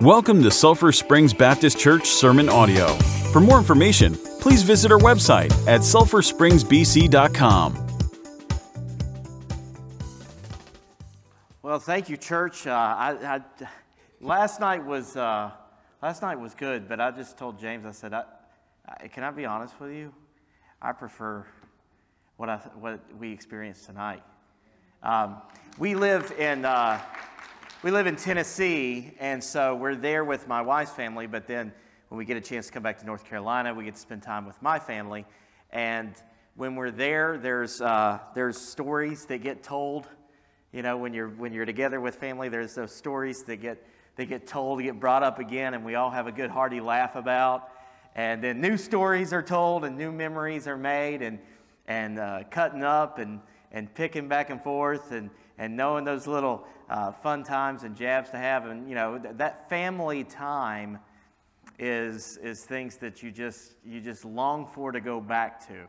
[0.00, 2.94] Welcome to Sulphur Springs Baptist Church Sermon Audio.
[3.34, 7.86] For more information, please visit our website at sulphurspringsbc.com.
[11.60, 12.66] Well, thank you, church.
[12.66, 13.40] Uh, I, I,
[14.22, 15.50] last night was uh,
[16.02, 17.84] last night was good, but I just told James.
[17.84, 18.24] I said, I,
[18.88, 20.14] I, "Can I be honest with you?
[20.80, 21.44] I prefer
[22.38, 24.22] what I, what we experienced tonight."
[25.02, 25.42] Um,
[25.76, 26.98] we live in uh,
[27.82, 31.26] we live in Tennessee, and so we're there with my wife's family.
[31.26, 31.72] But then,
[32.08, 34.22] when we get a chance to come back to North Carolina, we get to spend
[34.22, 35.24] time with my family.
[35.70, 36.14] And
[36.56, 40.08] when we're there, there's uh, there's stories that get told.
[40.72, 43.82] You know, when you're when you're together with family, there's those stories that get
[44.14, 47.16] they get told, get brought up again, and we all have a good hearty laugh
[47.16, 47.70] about.
[48.14, 51.38] And then new stories are told, and new memories are made, and
[51.86, 53.40] and uh, cutting up and
[53.72, 55.30] and picking back and forth, and
[55.60, 58.64] and knowing those little uh, fun times and jabs to have.
[58.64, 60.98] And, you know, th- that family time
[61.78, 65.86] is, is things that you just, you just long for to go back to.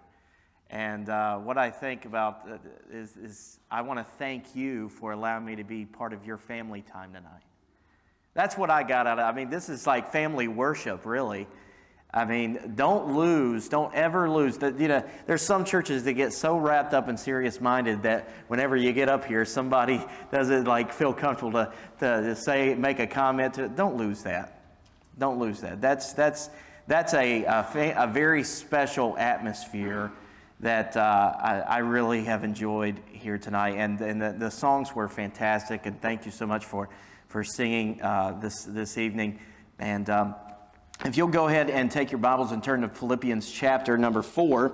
[0.69, 2.57] And uh, what I think about uh,
[2.91, 6.37] is, is I want to thank you for allowing me to be part of your
[6.37, 7.43] family time tonight.
[8.33, 9.29] That's what I got out of it.
[9.29, 11.47] I mean, this is like family worship, really.
[12.13, 14.57] I mean, don't lose, don't ever lose.
[14.57, 18.75] That you know, there's some churches that get so wrapped up and serious-minded that whenever
[18.75, 23.07] you get up here, somebody doesn't like feel comfortable to, to, to say, make a
[23.07, 23.53] comment.
[23.53, 24.61] To, don't lose that.
[25.17, 25.79] Don't lose that.
[25.79, 26.49] That's that's
[26.85, 30.11] that's a a, a very special atmosphere
[30.59, 35.07] that uh, I, I, really have enjoyed here tonight, and and the, the, songs were
[35.07, 35.85] fantastic.
[35.85, 36.89] And thank you so much for
[37.29, 39.39] for singing uh, this this evening,
[39.79, 40.09] and.
[40.09, 40.35] Um,
[41.05, 44.73] if you'll go ahead and take your Bibles and turn to Philippians chapter number four.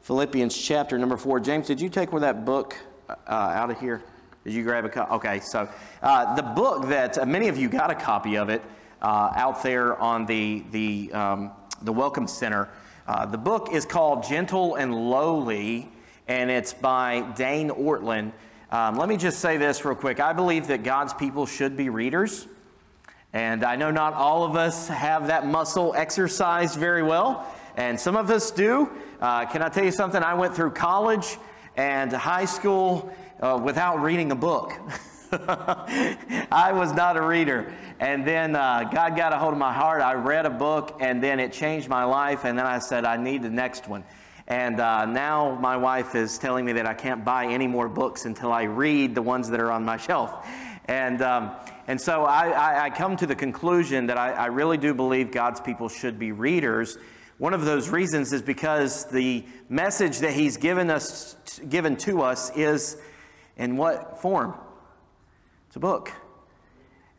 [0.00, 1.38] Philippians chapter number four.
[1.38, 2.76] James, did you take with that book
[3.08, 4.02] uh, out of here?
[4.44, 5.12] Did you grab a copy?
[5.12, 5.68] Okay, so
[6.02, 8.62] uh, the book that uh, many of you got a copy of it
[9.02, 11.50] uh, out there on the, the, um,
[11.82, 12.70] the Welcome Center.
[13.06, 15.90] Uh, the book is called Gentle and Lowly,
[16.26, 18.32] and it's by Dane Ortlund.
[18.70, 20.20] Um, let me just say this real quick.
[20.20, 22.48] I believe that God's people should be readers.
[23.36, 28.16] And I know not all of us have that muscle exercised very well, and some
[28.16, 28.88] of us do.
[29.20, 30.22] Uh, can I tell you something?
[30.22, 31.36] I went through college
[31.76, 34.72] and high school uh, without reading a book.
[35.32, 37.70] I was not a reader.
[38.00, 40.00] And then uh, God got a hold of my heart.
[40.00, 42.46] I read a book, and then it changed my life.
[42.46, 44.02] And then I said, I need the next one.
[44.46, 48.24] And uh, now my wife is telling me that I can't buy any more books
[48.24, 50.48] until I read the ones that are on my shelf.
[50.86, 51.50] And, um,
[51.86, 55.30] and so I, I, I, come to the conclusion that I, I really do believe
[55.30, 56.98] God's people should be readers.
[57.38, 61.36] One of those reasons is because the message that He's given, us,
[61.68, 62.96] given to us is
[63.56, 64.54] in what form?
[65.68, 66.12] It's a book.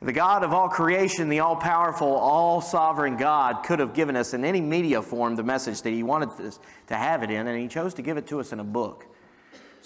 [0.01, 4.33] The God of all creation, the all powerful, all sovereign God, could have given us
[4.33, 7.59] in any media form the message that He wanted us to have it in, and
[7.59, 9.05] He chose to give it to us in a book.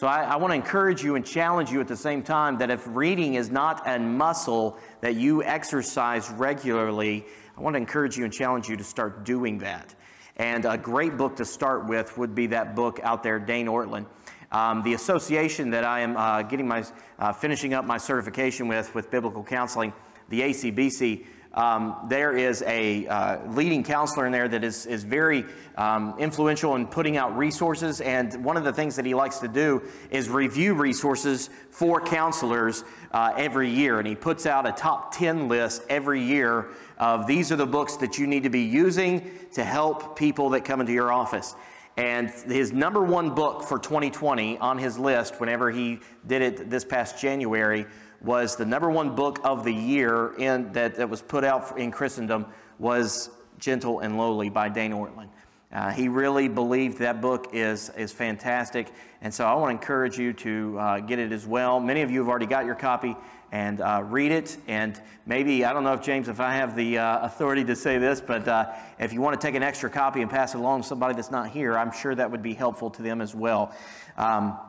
[0.02, 2.72] So I, I want to encourage you and challenge you at the same time that
[2.72, 7.24] if reading is not a muscle that you exercise regularly,
[7.56, 9.94] I want to encourage you and challenge you to start doing that.
[10.38, 14.08] And a great book to start with would be that book out there, Dane Ortlund.
[14.52, 16.84] Um, the association that I am uh, getting my,
[17.20, 19.94] uh, finishing up my certification with, with biblical counseling,
[20.30, 25.46] the ACBC, um, there is a uh, leading counselor in there that is, is very
[25.76, 28.00] um, influential in putting out resources.
[28.00, 32.86] And one of the things that he likes to do is review resources for counselors
[33.12, 34.00] uh, every year.
[34.00, 37.98] And he puts out a top 10 list every year of these are the books
[37.98, 41.56] that you need to be using to help people that come into your office.
[41.98, 46.86] And his number one book for 2020 on his list, whenever he did it this
[46.86, 47.86] past January,
[48.24, 51.92] was the number one book of the year in, that, that was put out in
[51.92, 52.46] Christendom
[52.80, 55.30] was Gentle and Lowly by Dane Ortlund.
[55.72, 58.92] Uh, he really believed that book is, is fantastic.
[59.22, 61.80] And so I want to encourage you to uh, get it as well.
[61.80, 63.16] Many of you have already got your copy
[63.54, 64.58] and uh, read it.
[64.68, 67.98] And maybe, I don't know if James, if I have the uh, authority to say
[67.98, 70.82] this, but uh, if you want to take an extra copy and pass it along
[70.82, 73.74] to somebody that's not here, I'm sure that would be helpful to them as well.
[74.18, 74.60] Um,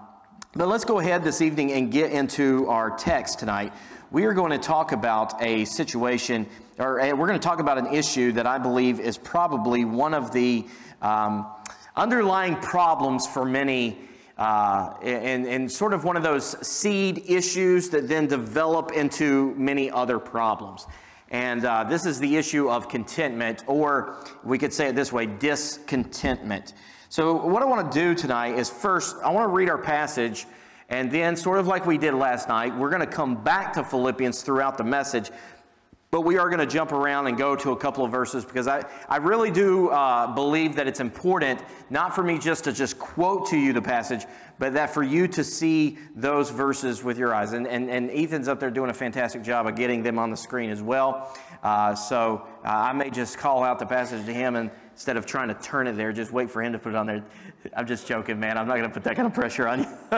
[0.55, 3.73] but let's go ahead this evening and get into our text tonight.
[4.11, 6.47] We are going to talk about a situation,
[6.79, 10.31] or we're going to talk about an issue that I believe is probably one of
[10.31, 10.67] the
[11.01, 11.47] um,
[11.97, 13.99] underlying problems for many,
[14.37, 19.91] uh, and, and sort of one of those seed issues that then develop into many
[19.91, 20.87] other problems.
[21.31, 25.25] And uh, this is the issue of contentment, or we could say it this way
[25.25, 26.75] discontentment.
[27.13, 30.47] So, what I want to do tonight is first, I want to read our passage,
[30.89, 33.85] and then, sort of like we did last night, we're going to come back to
[33.85, 35.31] Philippians throughout the message.
[36.11, 38.67] But we are going to jump around and go to a couple of verses because
[38.67, 42.99] I, I really do uh, believe that it's important, not for me just to just
[42.99, 44.25] quote to you the passage,
[44.59, 47.53] but that for you to see those verses with your eyes.
[47.53, 50.37] And, and, and Ethan's up there doing a fantastic job of getting them on the
[50.37, 51.37] screen as well.
[51.63, 55.27] Uh, so uh, I may just call out the passage to him and instead of
[55.27, 57.25] trying to turn it there, just wait for him to put it on there.
[57.77, 58.59] I'm just joking, man.
[58.59, 59.87] I'm not going to put that kind of pressure on you.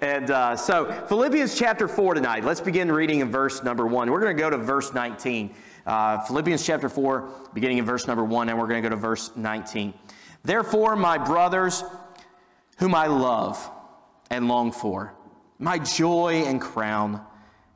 [0.00, 2.44] and uh, so, Philippians chapter 4 tonight.
[2.44, 4.10] Let's begin reading in verse number 1.
[4.10, 5.54] We're going to go to verse 19.
[5.86, 9.00] Uh, Philippians chapter 4, beginning in verse number 1, and we're going to go to
[9.00, 9.94] verse 19.
[10.42, 11.82] Therefore, my brothers,
[12.78, 13.70] whom I love
[14.30, 15.14] and long for,
[15.58, 17.24] my joy and crown,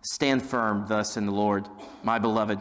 [0.03, 1.69] stand firm thus in the Lord,
[2.03, 2.61] my beloved.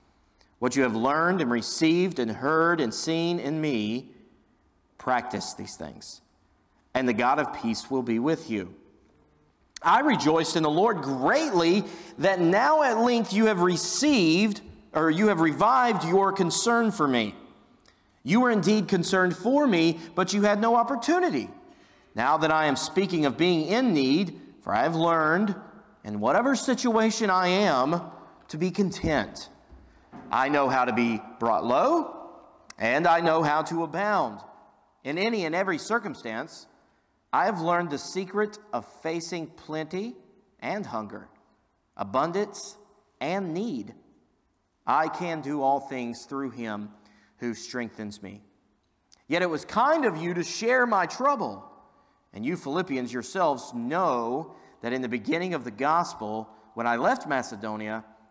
[0.61, 4.11] What you have learned and received and heard and seen in me,
[4.99, 6.21] practice these things,
[6.93, 8.71] and the God of peace will be with you.
[9.81, 11.83] I rejoiced in the Lord greatly
[12.19, 14.61] that now at length you have received,
[14.93, 17.33] or you have revived your concern for me.
[18.21, 21.49] You were indeed concerned for me, but you had no opportunity.
[22.13, 25.55] Now that I am speaking of being in need, for I have learned,
[26.03, 27.99] in whatever situation I am,
[28.49, 29.49] to be content.
[30.31, 32.29] I know how to be brought low,
[32.77, 34.39] and I know how to abound.
[35.03, 36.67] In any and every circumstance,
[37.33, 40.15] I have learned the secret of facing plenty
[40.59, 41.27] and hunger,
[41.97, 42.77] abundance
[43.19, 43.93] and need.
[44.85, 46.89] I can do all things through him
[47.37, 48.41] who strengthens me.
[49.27, 51.65] Yet it was kind of you to share my trouble.
[52.33, 57.27] And you Philippians yourselves know that in the beginning of the gospel, when I left
[57.27, 58.03] Macedonia,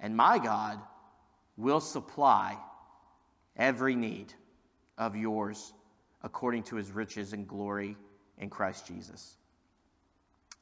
[0.00, 0.80] and my God
[1.56, 2.56] will supply
[3.56, 4.32] every need
[4.98, 5.72] of yours
[6.22, 7.96] according to his riches and glory
[8.38, 9.36] in Christ Jesus.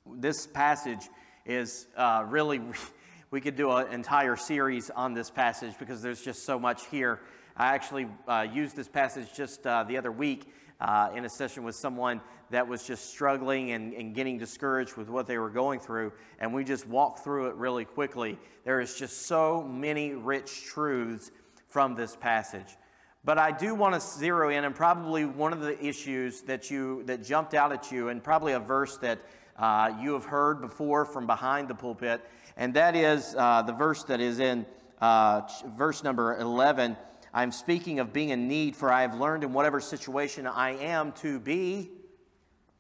[0.06, 1.08] This passage
[1.46, 2.60] is uh, really,
[3.30, 7.20] we could do an entire series on this passage because there's just so much here.
[7.56, 10.46] I actually uh, used this passage just uh, the other week
[10.80, 15.08] uh, in a session with someone that was just struggling and, and getting discouraged with
[15.08, 16.12] what they were going through.
[16.38, 18.38] And we just walked through it really quickly.
[18.64, 21.30] There is just so many rich truths
[21.68, 22.76] from this passage.
[23.24, 27.04] But I do want to zero in, and probably one of the issues that you
[27.04, 29.20] that jumped out at you, and probably a verse that
[29.56, 32.20] uh, you have heard before from behind the pulpit,
[32.56, 34.66] and that is uh, the verse that is in
[35.00, 35.42] uh,
[35.76, 36.96] verse number 11
[37.34, 41.12] I'm speaking of being in need, for I have learned in whatever situation I am
[41.12, 41.90] to be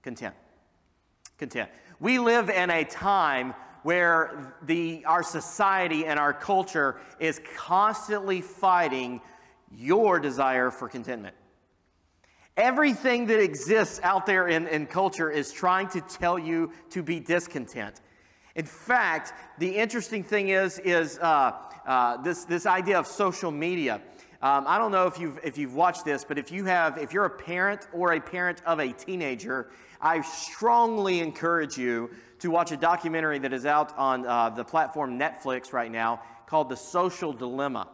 [0.02, 0.34] content.
[1.38, 1.70] Content.
[2.00, 9.20] We live in a time where the, our society and our culture is constantly fighting
[9.70, 11.34] your desire for contentment.
[12.56, 17.18] Everything that exists out there in, in culture is trying to tell you to be
[17.18, 18.02] discontent.
[18.54, 21.52] In fact, the interesting thing is, is uh,
[21.86, 24.00] uh, this, this idea of social media.
[24.42, 27.12] Um, I don't know if you've, if you've watched this, but if you have, if
[27.12, 29.70] you're a parent or a parent of a teenager,
[30.00, 35.16] I strongly encourage you to watch a documentary that is out on uh, the platform
[35.16, 37.86] Netflix right now called The Social Dilemma.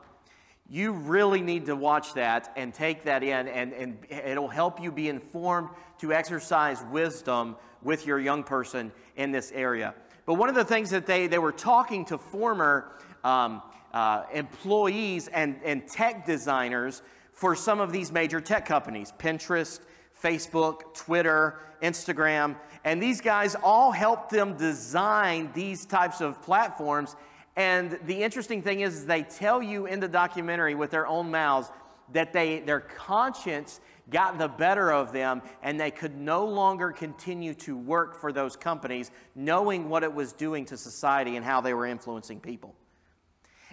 [0.70, 4.90] You really need to watch that and take that in, and, and it'll help you
[4.90, 9.94] be informed to exercise wisdom with your young person in this area.
[10.24, 12.90] But one of the things that they, they were talking to former
[13.28, 19.80] um, uh, employees and, and tech designers for some of these major tech companies Pinterest,
[20.22, 22.56] Facebook, Twitter, Instagram.
[22.84, 27.16] And these guys all helped them design these types of platforms.
[27.56, 31.70] And the interesting thing is, they tell you in the documentary with their own mouths
[32.12, 33.80] that they, their conscience
[34.10, 38.56] got the better of them and they could no longer continue to work for those
[38.56, 42.74] companies knowing what it was doing to society and how they were influencing people.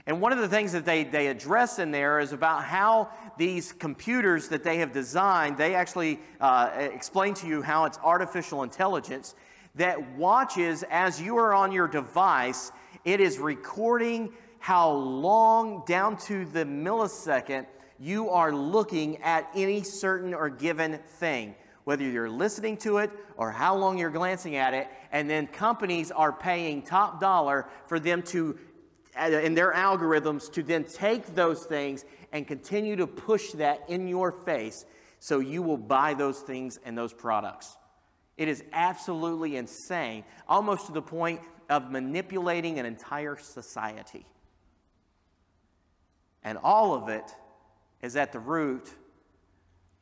[0.07, 3.71] And one of the things that they, they address in there is about how these
[3.71, 9.33] computers that they have designed, they actually uh, explain to you how it's artificial intelligence
[9.75, 12.71] that watches as you are on your device,
[13.03, 17.65] it is recording how long down to the millisecond
[17.99, 23.51] you are looking at any certain or given thing, whether you're listening to it or
[23.51, 24.87] how long you're glancing at it.
[25.11, 28.57] And then companies are paying top dollar for them to,
[29.17, 34.31] in their algorithms, to then take those things and continue to push that in your
[34.31, 34.85] face
[35.19, 37.77] so you will buy those things and those products.
[38.37, 44.25] It is absolutely insane, almost to the point of manipulating an entire society.
[46.43, 47.33] And all of it
[48.01, 48.93] is at the root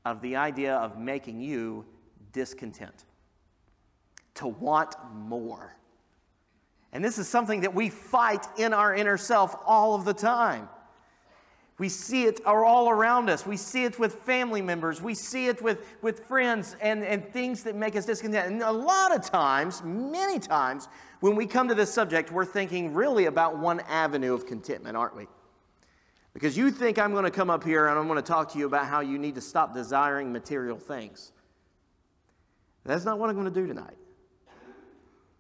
[0.03, 1.86] of the idea of making you
[2.34, 3.05] discontent,
[4.36, 5.77] to want more.
[6.93, 10.69] And this is something that we fight in our inner self all of the time.
[11.79, 13.47] We see it all around us.
[13.47, 15.01] We see it with family members.
[15.01, 18.53] We see it with, with friends and, and things that make us discontent.
[18.53, 20.88] And a lot of times, many times,
[21.19, 25.17] when we come to this subject, we're thinking really about one avenue of contentment, aren't
[25.17, 25.27] we?
[26.35, 28.59] Because you think I'm going to come up here and I'm going to talk to
[28.59, 31.31] you about how you need to stop desiring material things.
[32.85, 33.97] That's not what I'm going to do tonight.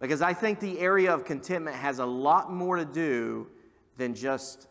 [0.03, 3.47] Because I think the area of contentment has a lot more to do
[3.95, 4.67] than just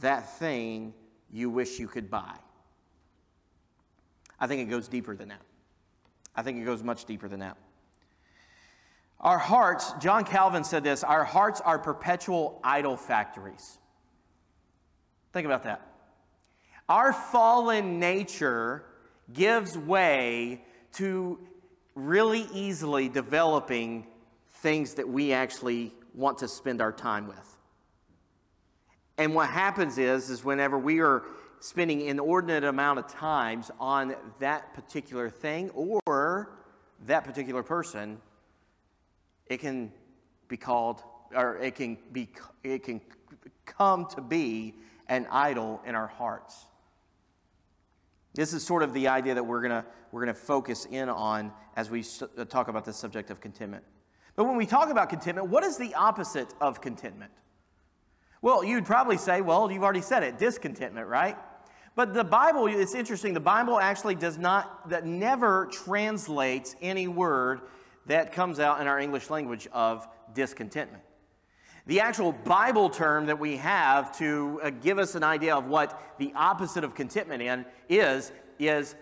[0.00, 0.92] that thing
[1.30, 2.34] you wish you could buy.
[4.40, 5.42] I think it goes deeper than that.
[6.34, 7.56] I think it goes much deeper than that.
[9.20, 13.78] Our hearts, John Calvin said this, our hearts are perpetual idol factories.
[15.32, 15.80] Think about that.
[16.88, 18.84] Our fallen nature
[19.32, 21.38] gives way to
[21.94, 24.08] really easily developing
[24.66, 27.56] things that we actually want to spend our time with.
[29.16, 31.22] And what happens is, is whenever we are
[31.60, 36.50] spending inordinate amount of times on that particular thing or
[37.06, 38.20] that particular person,
[39.46, 39.92] it can
[40.48, 41.00] be called,
[41.32, 42.28] or it can be,
[42.64, 43.00] it can
[43.66, 44.74] come to be
[45.06, 46.66] an idol in our hearts.
[48.34, 51.88] This is sort of the idea that we're gonna we're to focus in on as
[51.88, 52.02] we
[52.48, 53.84] talk about the subject of contentment.
[54.36, 57.32] But when we talk about contentment, what is the opposite of contentment?
[58.42, 61.36] Well, you'd probably say, well, you've already said it, discontentment, right?
[61.94, 67.62] But the Bible, it's interesting, the Bible actually does not, that never translates any word
[68.04, 71.02] that comes out in our English language of discontentment.
[71.86, 76.16] The actual Bible term that we have to uh, give us an idea of what
[76.18, 78.94] the opposite of contentment in is, is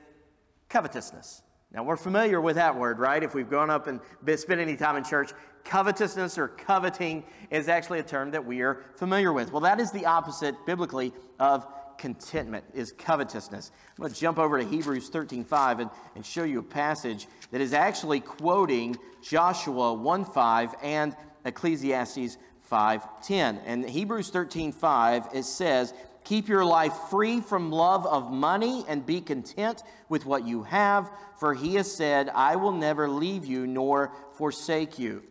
[0.68, 1.42] covetousness.
[1.74, 3.20] Now, we're familiar with that word, right?
[3.20, 3.98] If we've gone up and
[4.38, 5.32] spent any time in church,
[5.64, 9.50] covetousness or coveting is actually a term that we are familiar with.
[9.50, 11.66] Well, that is the opposite biblically of
[11.98, 13.72] contentment, is covetousness.
[13.90, 17.60] I'm going to jump over to Hebrews 13.5 and, and show you a passage that
[17.60, 22.38] is actually quoting Joshua 1.5 and Ecclesiastes
[22.70, 23.60] 5:10.
[23.66, 25.92] And Hebrews 13:5 it says,
[26.24, 31.10] "Keep your life free from love of money and be content with what you have,
[31.38, 35.22] for he has said, I will never leave you nor forsake you."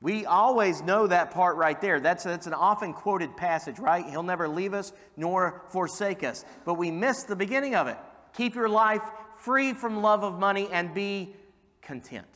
[0.00, 1.98] We always know that part right there.
[1.98, 4.08] That's, that's an often quoted passage, right?
[4.08, 6.44] He'll never leave us nor forsake us.
[6.64, 7.98] But we miss the beginning of it.
[8.34, 9.02] Keep your life
[9.40, 11.34] free from love of money and be
[11.82, 12.28] content.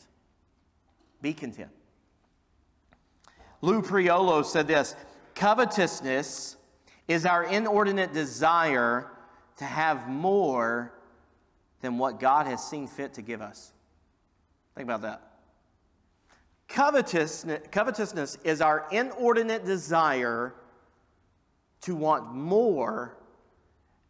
[1.21, 1.69] Be content.
[3.61, 4.93] Lou Priolo said this
[5.35, 6.57] covetousness
[7.07, 9.11] is our inordinate desire
[9.57, 10.93] to have more
[11.81, 13.73] than what God has seen fit to give us.
[14.75, 15.21] Think about that.
[16.67, 20.55] Covetousness, covetousness is our inordinate desire
[21.81, 23.17] to want more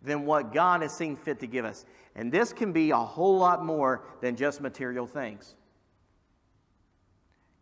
[0.02, 1.86] than what God has seen fit to give us.
[2.16, 5.56] And this can be a whole lot more than just material things.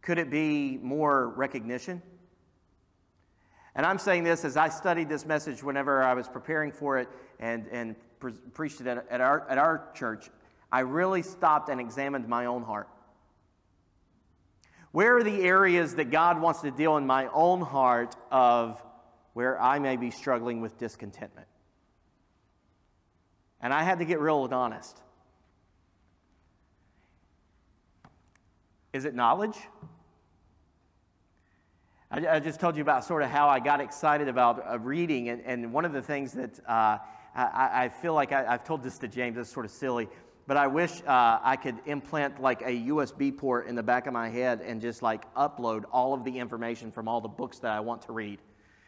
[0.01, 2.01] Could it be more recognition?
[3.75, 7.07] And I'm saying this as I studied this message whenever I was preparing for it
[7.39, 10.29] and, and pre- preached it at, at, our, at our church.
[10.71, 12.89] I really stopped and examined my own heart.
[14.91, 18.81] Where are the areas that God wants to deal in my own heart of
[19.33, 21.47] where I may be struggling with discontentment?
[23.61, 24.99] And I had to get real and honest.
[28.91, 29.57] Is it knowledge?
[32.13, 35.29] I, I, just told you about sort of how I got excited about uh, reading,
[35.29, 36.97] and, and one of the things that uh,
[37.33, 40.09] I, I, feel like I, have told this to James, it's sort of silly,
[40.45, 44.13] but I wish uh, I could implant like a USB port in the back of
[44.13, 47.71] my head and just like upload all of the information from all the books that
[47.71, 48.39] I want to read.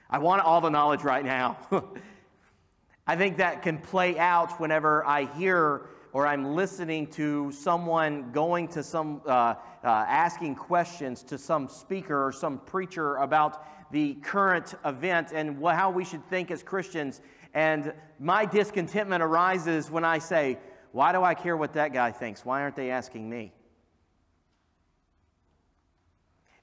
[0.10, 1.58] I want all the knowledge right now.
[3.08, 8.68] I think that can play out whenever I hear or I'm listening to someone going
[8.70, 14.76] to some, uh, uh, asking questions to some speaker or some preacher about the current
[14.86, 17.20] event and wh- how we should think as Christians.
[17.56, 20.60] And my discontentment arises when I say,
[20.92, 22.46] Why do I care what that guy thinks?
[22.46, 23.52] Why aren't they asking me?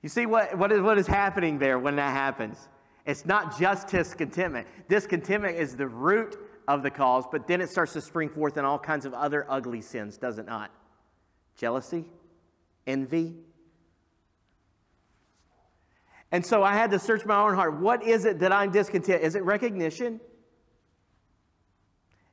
[0.02, 2.68] You see what, what, is, what is happening there when that happens?
[3.04, 4.66] It's not just discontentment.
[4.88, 6.38] Discontentment is the root
[6.68, 9.46] of the cause, but then it starts to spring forth in all kinds of other
[9.48, 10.70] ugly sins, does it not?
[11.56, 12.04] Jealousy,
[12.86, 13.34] envy.
[16.32, 17.80] And so I had to search my own heart.
[17.80, 19.22] What is it that I'm discontent?
[19.22, 20.20] Is it recognition?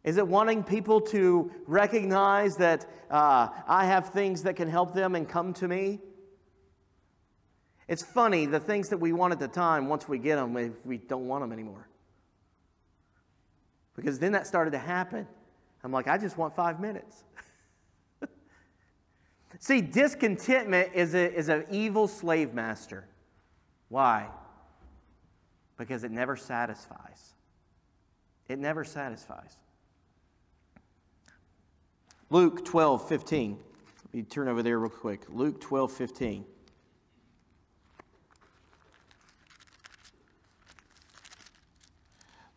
[0.03, 5.15] Is it wanting people to recognize that uh, I have things that can help them
[5.15, 5.99] and come to me?
[7.87, 10.71] It's funny, the things that we want at the time, once we get them, we,
[10.83, 11.87] we don't want them anymore.
[13.97, 15.27] Because then that started to happen.
[15.83, 17.23] I'm like, I just want five minutes.
[19.59, 23.05] See, discontentment is, a, is an evil slave master.
[23.89, 24.27] Why?
[25.77, 27.33] Because it never satisfies.
[28.47, 29.57] It never satisfies.
[32.29, 33.57] Luke 12, 15.
[34.05, 35.21] Let me turn over there real quick.
[35.29, 36.45] Luke 12, 15.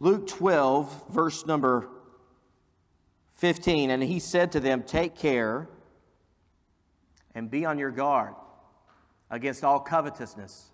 [0.00, 1.86] Luke 12, verse number
[3.34, 3.90] 15.
[3.90, 5.68] And he said to them, Take care
[7.34, 8.34] and be on your guard
[9.30, 10.70] against all covetousness,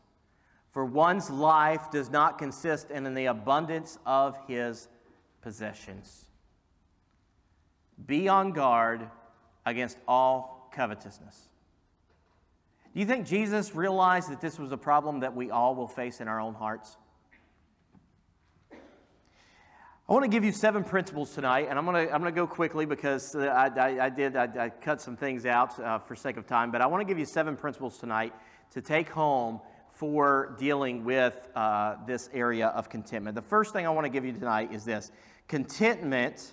[0.71, 4.89] for one's life does not consist in the abundance of his
[5.43, 6.25] possessions.
[8.07, 9.09] Be on guard
[9.65, 11.49] against all covetousness.
[12.95, 16.21] Do you think Jesus realized that this was a problem that we all will face
[16.21, 16.97] in our own hearts?
[20.09, 22.41] I want to give you seven principles tonight, and I'm going to, I'm going to
[22.41, 26.15] go quickly because I, I, I did, I, I, cut some things out uh, for
[26.15, 28.33] sake of time, but I want to give you seven principles tonight
[28.71, 33.35] to take home for dealing with uh, this area of contentment.
[33.35, 35.11] The first thing I want to give you tonight is this
[35.49, 36.53] contentment.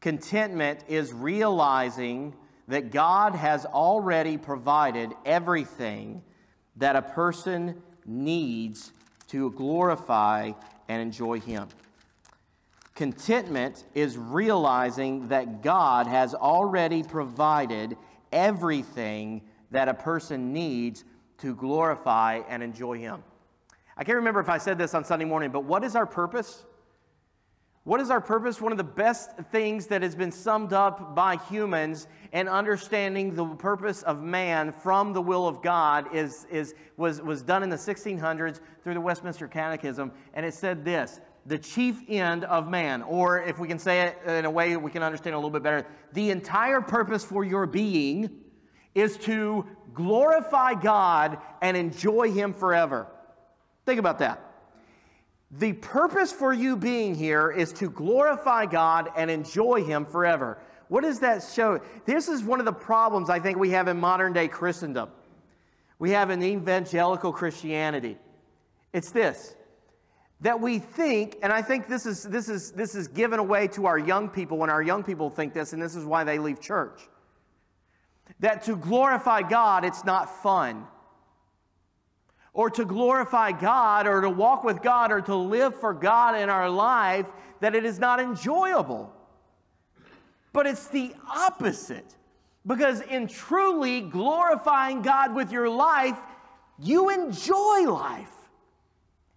[0.00, 2.34] Contentment is realizing
[2.66, 6.22] that God has already provided everything
[6.74, 8.90] that a person needs
[9.28, 10.50] to glorify
[10.88, 11.68] and enjoy Him.
[12.94, 17.96] Contentment is realizing that God has already provided
[18.30, 21.04] everything that a person needs
[21.38, 23.22] to glorify and enjoy Him.
[23.96, 26.64] I can't remember if I said this on Sunday morning, but what is our purpose?
[27.84, 28.60] What is our purpose?
[28.60, 33.44] One of the best things that has been summed up by humans and understanding the
[33.44, 37.76] purpose of man from the will of God is, is, was, was done in the
[37.76, 40.12] 1600s through the Westminster Catechism.
[40.32, 44.18] And it said this the chief end of man, or if we can say it
[44.26, 47.66] in a way we can understand a little bit better, the entire purpose for your
[47.66, 48.30] being
[48.94, 53.06] is to glorify God and enjoy Him forever.
[53.84, 54.40] Think about that.
[55.50, 60.58] The purpose for you being here is to glorify God and enjoy Him forever.
[60.88, 61.80] What does that show?
[62.06, 65.10] This is one of the problems I think we have in modern day Christendom.
[65.98, 68.18] We have in evangelical Christianity.
[68.92, 69.54] It's this
[70.44, 73.86] that we think, and I think this is, this, is, this is given away to
[73.86, 76.60] our young people when our young people think this, and this is why they leave
[76.60, 77.00] church.
[78.40, 80.86] That to glorify God, it's not fun.
[82.52, 86.50] Or to glorify God, or to walk with God, or to live for God in
[86.50, 87.24] our life,
[87.60, 89.10] that it is not enjoyable.
[90.52, 92.16] But it's the opposite.
[92.66, 96.18] Because in truly glorifying God with your life,
[96.78, 98.43] you enjoy life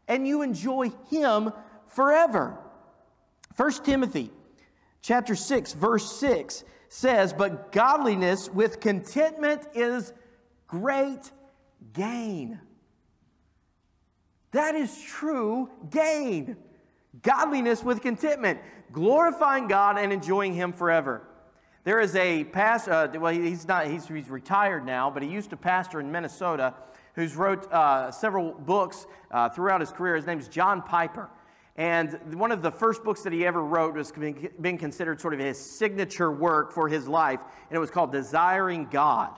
[0.07, 1.51] and you enjoy him
[1.87, 2.57] forever.
[3.55, 4.31] 1 Timothy
[5.01, 10.13] chapter 6 verse 6 says, "But godliness with contentment is
[10.67, 11.31] great
[11.93, 12.59] gain."
[14.51, 16.57] That is true gain.
[17.21, 18.59] Godliness with contentment,
[18.91, 21.27] glorifying God and enjoying him forever.
[21.83, 25.51] There is a pastor, uh, well, he's not, he's, he's retired now, but he used
[25.51, 26.73] to pastor in Minnesota
[27.17, 30.15] who's wrote uh, several books uh, throughout his career.
[30.15, 31.29] His name's John Piper.
[31.75, 34.13] And one of the first books that he ever wrote was
[34.61, 38.87] being considered sort of his signature work for his life, and it was called Desiring
[38.89, 39.31] God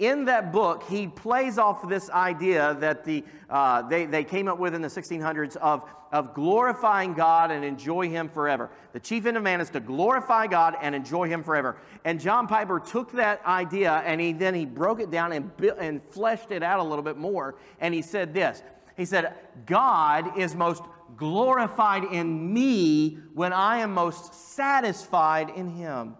[0.00, 4.58] in that book, he plays off this idea that the, uh, they, they came up
[4.58, 8.70] with in the 1600s of, of glorifying God and enjoy Him forever.
[8.94, 11.76] The chief end of man is to glorify God and enjoy Him forever.
[12.04, 16.00] And John Piper took that idea and he then he broke it down and, and
[16.10, 17.56] fleshed it out a little bit more.
[17.78, 18.62] And he said this
[18.96, 19.34] He said,
[19.66, 20.82] God is most
[21.16, 26.16] glorified in me when I am most satisfied in Him.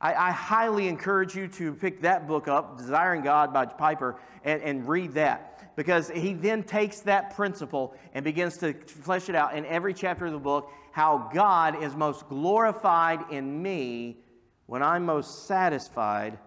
[0.00, 4.62] I, I, highly encourage you to pick that book up, Desiring God by Piper, and,
[4.62, 5.74] and read that.
[5.74, 10.26] Because he then takes that principle and begins to flesh it out in every chapter
[10.26, 14.16] of the book how God is most glorified in me
[14.64, 16.38] when I'm most satisfied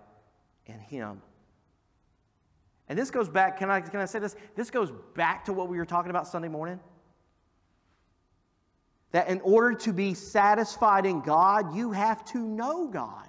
[0.66, 1.22] in Him.
[2.88, 4.36] And this goes back, can I, can I say this?
[4.56, 6.80] This goes back to what we were talking about Sunday morning.
[9.12, 13.29] That in order to be satisfied in God, you have to know God.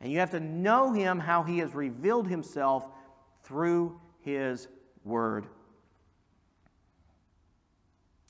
[0.00, 2.88] And you have to know him how he has revealed himself
[3.44, 4.68] through his
[5.04, 5.46] word.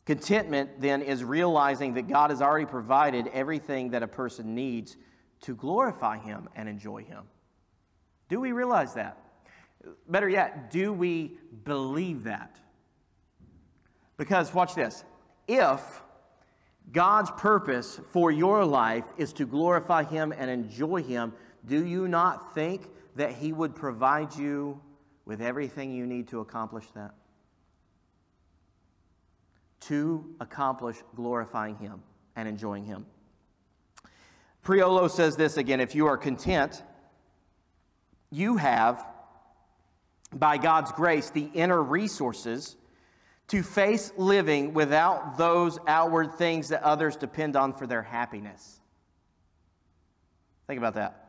[0.04, 4.96] Contentment, then, is realizing that God has already provided everything that a person needs
[5.40, 7.24] to glorify him and enjoy him.
[8.28, 9.18] Do we realize that?
[10.08, 12.60] Better yet, do we believe that?
[14.16, 15.04] Because, watch this.
[15.46, 16.02] If
[16.92, 21.32] God's purpose for your life is to glorify Him and enjoy Him,
[21.66, 24.80] do you not think that He would provide you
[25.24, 27.12] with everything you need to accomplish that?
[29.82, 32.02] To accomplish glorifying Him
[32.36, 33.06] and enjoying Him.
[34.64, 36.82] Priolo says this again if you are content,
[38.30, 39.04] you have,
[40.32, 42.76] by God's grace, the inner resources
[43.48, 48.80] to face living without those outward things that others depend on for their happiness.
[50.66, 51.25] Think about that.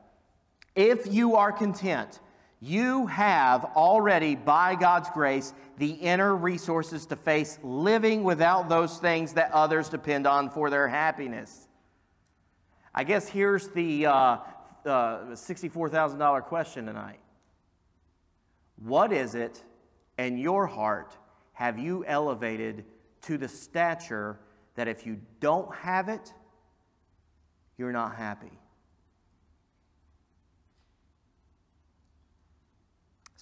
[0.78, 2.20] If you are content,
[2.60, 9.34] you have already, by God's grace, the inner resources to face living without those things
[9.34, 11.68] that others depend on for their happiness.
[12.94, 14.12] I guess here's the uh,
[14.86, 17.22] uh, $64,000 question tonight
[18.76, 19.64] What is it
[20.20, 21.18] in your heart
[21.54, 22.86] have you elevated
[23.24, 24.40] to the stature
[24.76, 26.32] that if you don't have it,
[27.80, 28.60] you're not happy?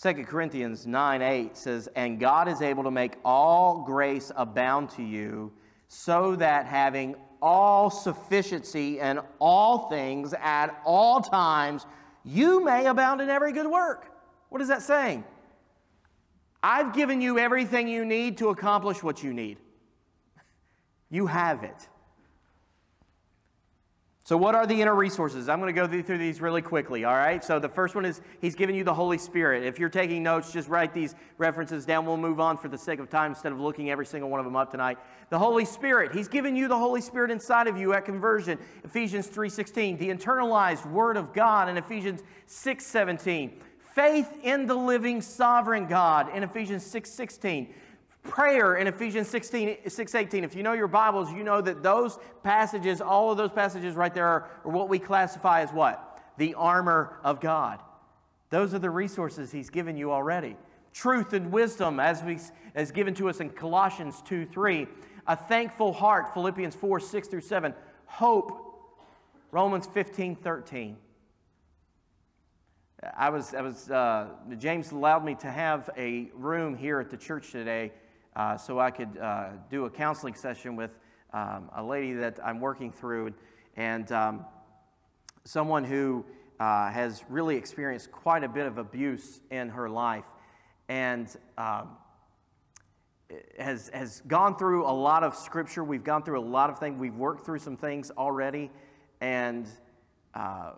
[0.05, 5.01] 2 Corinthians 9 8 says, And God is able to make all grace abound to
[5.01, 5.51] you,
[5.87, 11.87] so that having all sufficiency in all things at all times,
[12.23, 14.11] you may abound in every good work.
[14.49, 15.23] What is that saying?
[16.61, 19.57] I've given you everything you need to accomplish what you need.
[21.09, 21.89] You have it.
[24.25, 25.47] So, what are the inner resources?
[25.47, 27.43] I'm going to go through these really quickly, all right?
[27.43, 29.63] So, the first one is He's given you the Holy Spirit.
[29.63, 32.07] If you're taking notes, just write these references down.
[32.07, 34.45] We'll move on for the sake of time instead of looking every single one of
[34.47, 34.97] them up tonight.
[35.29, 36.11] The Holy Spirit.
[36.11, 38.57] He's given you the Holy Spirit inside of you at conversion.
[38.83, 39.99] Ephesians 3.16.
[39.99, 43.51] The internalized Word of God in Ephesians 6.17.
[43.93, 47.67] Faith in the living sovereign God in Ephesians 6.16
[48.27, 50.43] prayer in Ephesians 16, 6.18.
[50.43, 54.13] If you know your Bibles, you know that those passages, all of those passages right
[54.13, 56.21] there are, are what we classify as what?
[56.37, 57.79] The armor of God.
[58.49, 60.57] Those are the resources he's given you already.
[60.93, 62.39] Truth and wisdom, as, we,
[62.73, 64.87] as given to us in Colossians 2, 3.
[65.27, 67.73] A thankful heart, Philippians 4, 6 through 7.
[68.05, 68.61] Hope,
[69.51, 70.97] Romans 15, 13.
[73.15, 77.17] I was, I was uh, James allowed me to have a room here at the
[77.17, 77.91] church today
[78.35, 80.91] uh, so I could uh, do a counseling session with
[81.33, 83.33] um, a lady that I'm working through,
[83.75, 84.45] and um,
[85.45, 86.25] someone who
[86.59, 90.25] uh, has really experienced quite a bit of abuse in her life,
[90.89, 91.97] and um,
[93.57, 95.83] has has gone through a lot of scripture.
[95.83, 96.99] We've gone through a lot of things.
[96.99, 98.69] We've worked through some things already,
[99.21, 99.67] and
[100.33, 100.71] uh,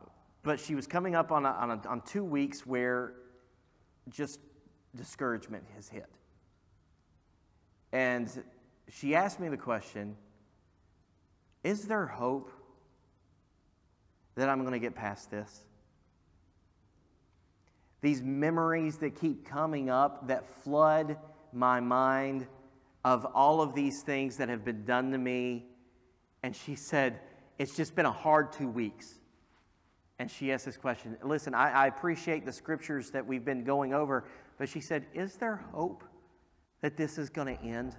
[0.44, 3.14] but she was coming up on a, on, a, on two weeks where
[4.10, 4.40] just
[4.96, 6.08] discouragement has hit
[7.92, 8.30] and
[8.90, 10.16] she asked me the question
[11.64, 12.52] Is there hope
[14.36, 15.66] that I'm going to get past this?
[18.02, 21.18] These memories that keep coming up that flood
[21.52, 22.48] my mind
[23.04, 25.66] of all of these things that have been done to me.
[26.44, 27.20] And she said,
[27.58, 29.20] It's just been a hard two weeks.
[30.20, 31.16] And she asked this question.
[31.24, 34.26] Listen, I, I appreciate the scriptures that we've been going over,
[34.58, 36.04] but she said, Is there hope
[36.82, 37.96] that this is going to end?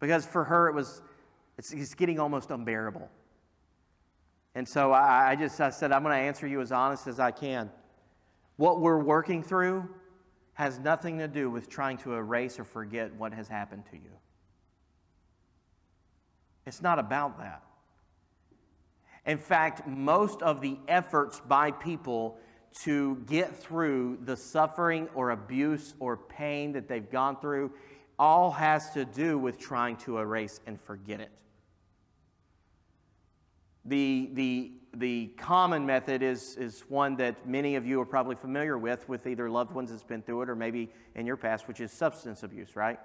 [0.00, 1.02] Because for her, it was,
[1.56, 3.08] it's, it's getting almost unbearable.
[4.54, 7.20] And so I, I just I said, I'm going to answer you as honest as
[7.20, 7.70] I can.
[8.56, 9.88] What we're working through
[10.54, 14.10] has nothing to do with trying to erase or forget what has happened to you.
[16.66, 17.62] It's not about that.
[19.24, 22.38] In fact, most of the efforts by people
[22.84, 27.72] to get through the suffering or abuse or pain that they've gone through
[28.18, 31.30] all has to do with trying to erase and forget it.
[33.84, 38.76] The, the, the common method is, is one that many of you are probably familiar
[38.76, 41.80] with, with either loved ones that's been through it or maybe in your past, which
[41.80, 42.98] is substance abuse, right?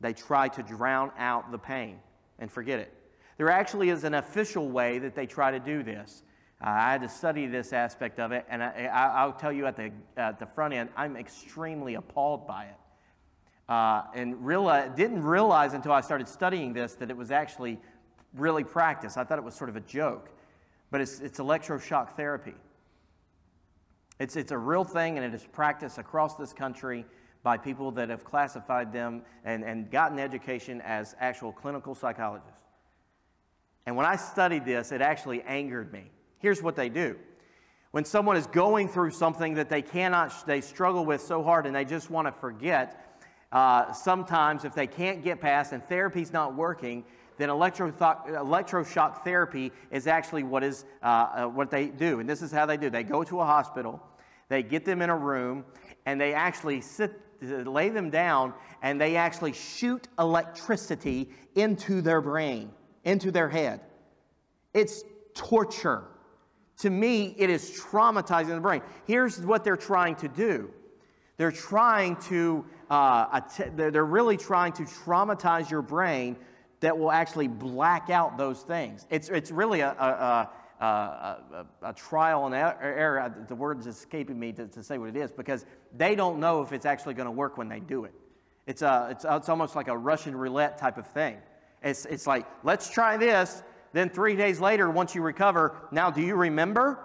[0.00, 1.98] They try to drown out the pain
[2.38, 2.92] and forget it.
[3.36, 6.22] There actually is an official way that they try to do this.
[6.60, 9.76] Uh, I had to study this aspect of it, and I, will tell you at
[9.76, 12.76] the, at the front end, I'm extremely appalled by it.
[13.68, 14.34] Uh, and
[14.96, 17.78] didn't realize until I started studying this that it was actually
[18.34, 19.16] really practiced.
[19.16, 20.30] I thought it was sort of a joke,
[20.90, 22.54] but it's, it's electroshock therapy.
[24.18, 27.04] It's, it's a real thing, and it is practiced across this country
[27.44, 32.62] by people that have classified them and, and gotten education as actual clinical psychologists.
[33.86, 36.10] And when I studied this, it actually angered me.
[36.38, 37.16] Here's what they do
[37.90, 41.74] when someone is going through something that they cannot, they struggle with so hard and
[41.74, 43.20] they just want to forget,
[43.50, 47.02] uh, sometimes if they can't get past and therapy's not working,
[47.38, 52.20] then electroshock therapy is actually what, is, uh, uh, what they do.
[52.20, 54.02] And this is how they do they go to a hospital,
[54.48, 55.64] they get them in a room,
[56.04, 62.70] and they actually sit, lay them down, and they actually shoot electricity into their brain,
[63.04, 63.80] into their head.
[64.74, 66.04] It's torture.
[66.78, 68.82] To me, it is traumatizing the brain.
[69.06, 70.70] Here's what they're trying to do
[71.36, 73.40] they're trying to, uh,
[73.74, 76.36] they're really trying to traumatize your brain
[76.80, 79.06] that will actually black out those things.
[79.08, 83.34] It's, it's really a, a, a, a, a trial and error.
[83.46, 85.64] The word is escaping me to, to say what it is because
[85.96, 88.14] they don't know if it's actually going to work when they do it.
[88.66, 91.36] It's, a, it's, it's almost like a Russian roulette type of thing.
[91.82, 93.62] It's, it's like, let's try this.
[93.92, 96.98] Then three days later, once you recover, now do you remember?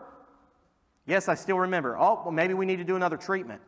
[1.05, 1.97] Yes, I still remember.
[1.97, 3.61] Oh, well, maybe we need to do another treatment.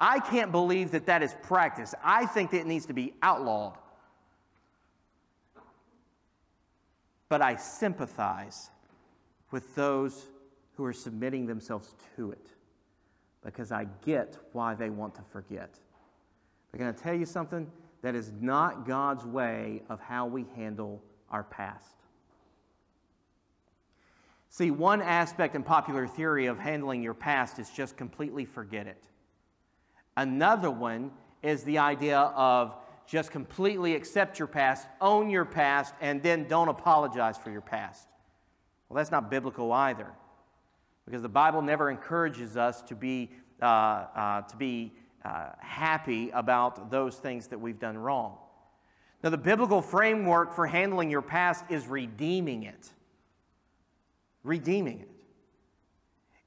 [0.00, 1.94] I can't believe that that is practice.
[2.02, 3.76] I think that it needs to be outlawed.
[7.32, 8.68] but I sympathize
[9.52, 10.26] with those
[10.76, 12.48] who are submitting themselves to it
[13.42, 15.70] because I get why they want to forget.
[16.74, 17.72] I'm going to tell you something
[18.02, 22.01] that is not God's way of how we handle our past.
[24.52, 29.02] See, one aspect in popular theory of handling your past is just completely forget it.
[30.14, 31.10] Another one
[31.42, 36.68] is the idea of just completely accept your past, own your past, and then don't
[36.68, 38.06] apologize for your past.
[38.90, 40.08] Well, that's not biblical either,
[41.06, 43.30] because the Bible never encourages us to be,
[43.62, 44.92] uh, uh, to be
[45.24, 48.36] uh, happy about those things that we've done wrong.
[49.24, 52.90] Now, the biblical framework for handling your past is redeeming it.
[54.42, 55.08] Redeeming it.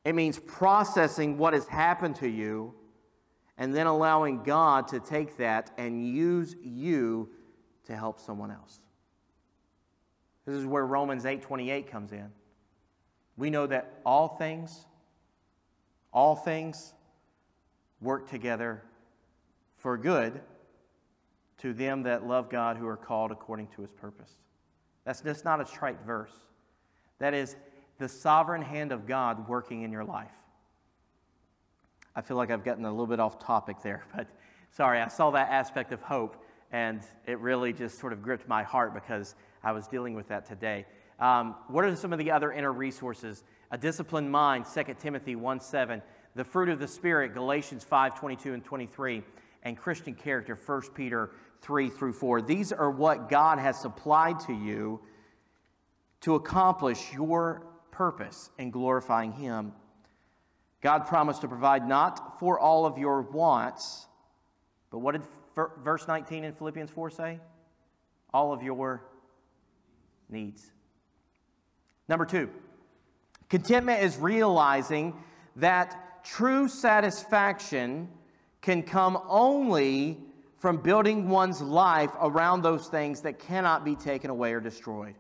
[0.04, 2.74] It means processing what has happened to you
[3.58, 7.30] and then allowing God to take that and use you
[7.86, 8.80] to help someone else.
[10.46, 12.32] This is where Romans 8:28 comes in.
[13.38, 14.86] We know that all things
[16.16, 16.94] all things
[18.00, 18.82] work together
[19.76, 20.42] for good
[21.58, 24.32] to them that love God who are called according to his purpose.
[25.04, 26.34] That's just not a trite verse.
[27.20, 27.58] That is
[27.98, 30.32] the sovereign hand of God working in your life.
[32.16, 34.28] I feel like I've gotten a little bit off topic there, but
[34.72, 38.64] sorry, I saw that aspect of hope and it really just sort of gripped my
[38.64, 40.86] heart because I was dealing with that today.
[41.20, 43.44] Um, what are some of the other inner resources?
[43.72, 46.02] A disciplined mind, 2 Timothy 1 7.
[46.36, 49.24] The fruit of the Spirit, Galatians 5 22 and 23.
[49.64, 51.32] And Christian character, 1 Peter
[51.62, 52.42] 3 through 4.
[52.42, 55.00] These are what God has supplied to you
[56.22, 59.74] to accomplish your purpose in glorifying Him
[60.86, 64.06] God promised to provide not for all of your wants,
[64.92, 65.24] but what did
[65.84, 67.40] verse 19 in Philippians 4 say?
[68.32, 69.02] All of your
[70.30, 70.72] needs.
[72.08, 72.52] Number two,
[73.50, 75.16] contentment is realizing
[75.56, 78.08] that true satisfaction
[78.62, 80.20] can come only
[80.60, 85.16] from building one's life around those things that cannot be taken away or destroyed.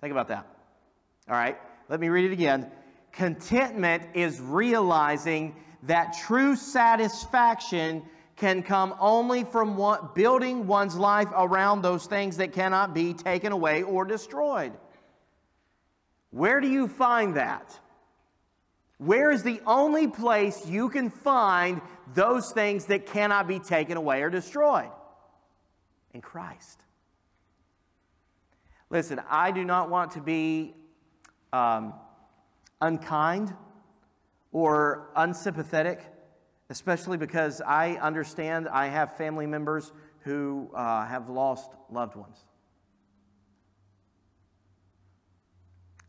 [0.00, 0.55] Think about that.
[1.28, 1.58] All right?
[1.88, 2.70] Let me read it again.
[3.12, 8.02] Contentment is realizing that true satisfaction
[8.36, 13.52] can come only from one, building one's life around those things that cannot be taken
[13.52, 14.72] away or destroyed.
[16.30, 17.78] Where do you find that?
[18.98, 21.80] Where is the only place you can find
[22.14, 24.90] those things that cannot be taken away or destroyed?
[26.12, 26.82] In Christ.
[28.90, 30.74] Listen, I do not want to be
[31.56, 31.94] um,
[32.80, 33.54] unkind
[34.52, 36.00] or unsympathetic,
[36.68, 42.44] especially because I understand I have family members who uh, have lost loved ones.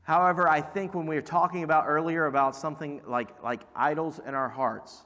[0.02, 4.34] However, I think when we were talking about earlier about something like, like idols in
[4.34, 5.04] our hearts,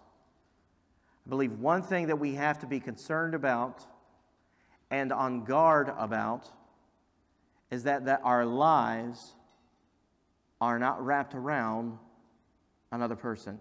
[1.26, 3.86] I believe one thing that we have to be concerned about
[4.90, 6.50] and on guard about
[7.72, 9.36] is that, that our lives
[10.62, 11.98] are not wrapped around
[12.92, 13.58] another person.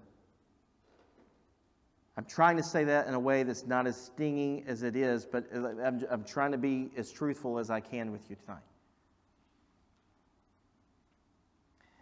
[2.16, 5.24] I'm trying to say that in a way that's not as stinging as it is,
[5.24, 8.60] but I'm, I'm trying to be as truthful as I can with you tonight.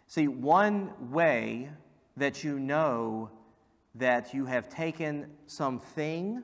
[0.07, 1.69] See, one way
[2.17, 3.29] that you know
[3.95, 6.43] that you have taken something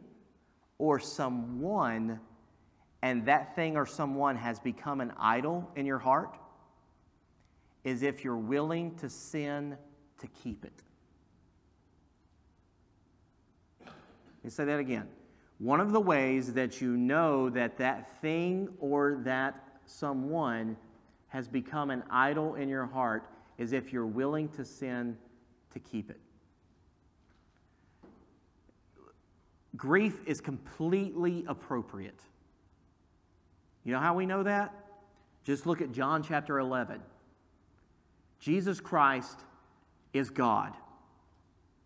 [0.78, 2.20] or someone
[3.02, 6.38] and that thing or someone has become an idol in your heart
[7.86, 9.78] is if you're willing to sin
[10.18, 10.82] to keep it.
[13.86, 15.08] Let me say that again.
[15.60, 20.76] One of the ways that you know that that thing or that someone
[21.28, 25.18] has become an idol in your heart is if you're willing to sin
[25.72, 26.20] to keep it.
[29.76, 32.20] Grief is completely appropriate.
[33.84, 34.74] You know how we know that?
[35.44, 37.02] Just look at John chapter 11.
[38.40, 39.40] Jesus Christ
[40.14, 40.74] is God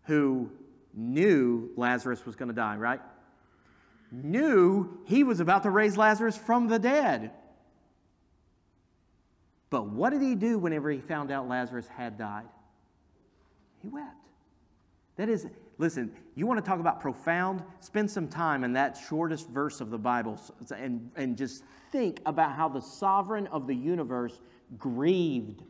[0.04, 0.50] who
[0.94, 3.00] knew Lazarus was going to die, right?
[4.10, 7.30] Knew he was about to raise Lazarus from the dead.
[9.70, 12.48] But what did he do whenever he found out Lazarus had died?
[13.82, 14.16] He wept.
[15.16, 15.46] That is,
[15.78, 17.62] listen, you want to talk about profound?
[17.80, 20.40] Spend some time in that shortest verse of the Bible
[20.76, 24.40] and, and just think about how the sovereign of the universe
[24.76, 25.62] grieved.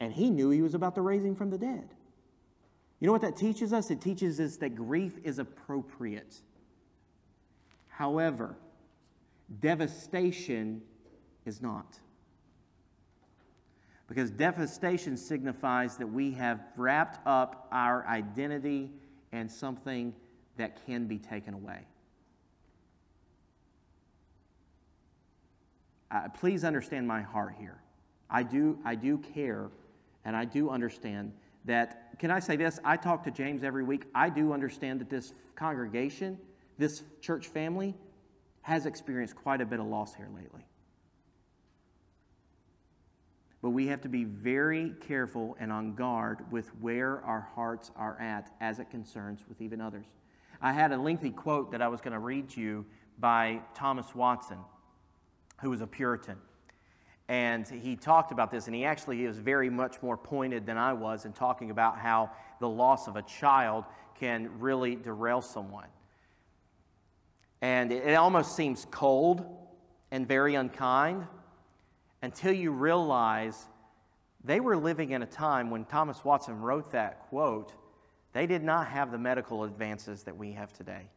[0.00, 1.88] And he knew he was about to raise him from the dead.
[3.00, 3.90] You know what that teaches us?
[3.90, 6.36] It teaches us that grief is appropriate.
[7.88, 8.56] However,
[9.60, 10.82] devastation
[11.44, 11.98] is not.
[14.08, 18.90] Because devastation signifies that we have wrapped up our identity
[19.32, 20.14] in something
[20.56, 21.80] that can be taken away.
[26.10, 27.78] Uh, please understand my heart here.
[28.30, 29.70] I do, I do care
[30.24, 31.32] and I do understand
[31.64, 32.18] that.
[32.18, 32.78] Can I say this?
[32.84, 34.04] I talk to James every week.
[34.14, 36.38] I do understand that this congregation,
[36.78, 37.94] this church family,
[38.62, 40.66] has experienced quite a bit of loss here lately.
[43.60, 48.20] But we have to be very careful and on guard with where our hearts are
[48.20, 50.06] at as it concerns with even others.
[50.60, 52.84] I had a lengthy quote that I was going to read to you
[53.18, 54.58] by Thomas Watson,
[55.60, 56.36] who was a Puritan.
[57.28, 60.92] And he talked about this, and he actually was very much more pointed than I
[60.92, 63.84] was in talking about how the loss of a child
[64.18, 65.88] can really derail someone.
[67.62, 69.44] And it, it almost seems cold
[70.10, 71.26] and very unkind
[72.20, 73.66] until you realize
[74.44, 77.72] they were living in a time when Thomas Watson wrote that quote,
[78.34, 81.08] they did not have the medical advances that we have today.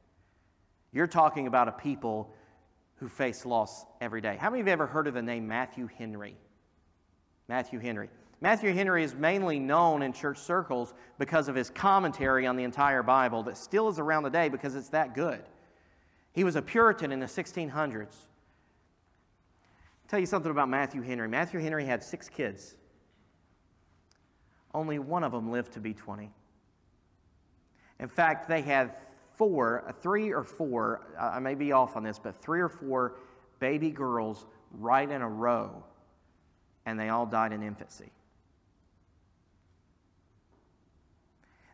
[0.93, 2.33] You're talking about a people
[2.97, 4.37] who face loss every day.
[4.39, 6.35] How many of you have ever heard of the name Matthew Henry?
[7.47, 8.09] Matthew Henry.
[8.41, 13.01] Matthew Henry is mainly known in church circles because of his commentary on the entire
[13.03, 15.41] Bible that still is around today because it's that good.
[16.33, 18.27] He was a Puritan in the 1600s
[20.07, 21.27] tell you something about Matthew Henry.
[21.27, 22.75] Matthew Henry had six kids.
[24.73, 26.31] Only one of them lived to be 20.
[27.99, 28.95] In fact, they had
[29.37, 33.15] four, uh, three or four, I may be off on this, but three or four
[33.59, 35.83] baby girls right in a row,
[36.85, 38.11] and they all died in infancy.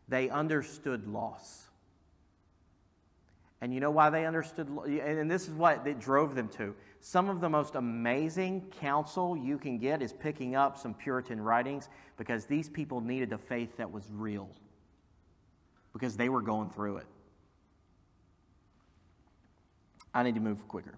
[0.07, 1.67] They understood loss.
[3.61, 4.67] And you know why they understood?
[4.67, 6.75] And this is what it drove them to.
[6.99, 11.87] Some of the most amazing counsel you can get is picking up some Puritan writings
[12.17, 14.49] because these people needed a faith that was real
[15.93, 17.05] because they were going through it.
[20.13, 20.95] I need to move quicker.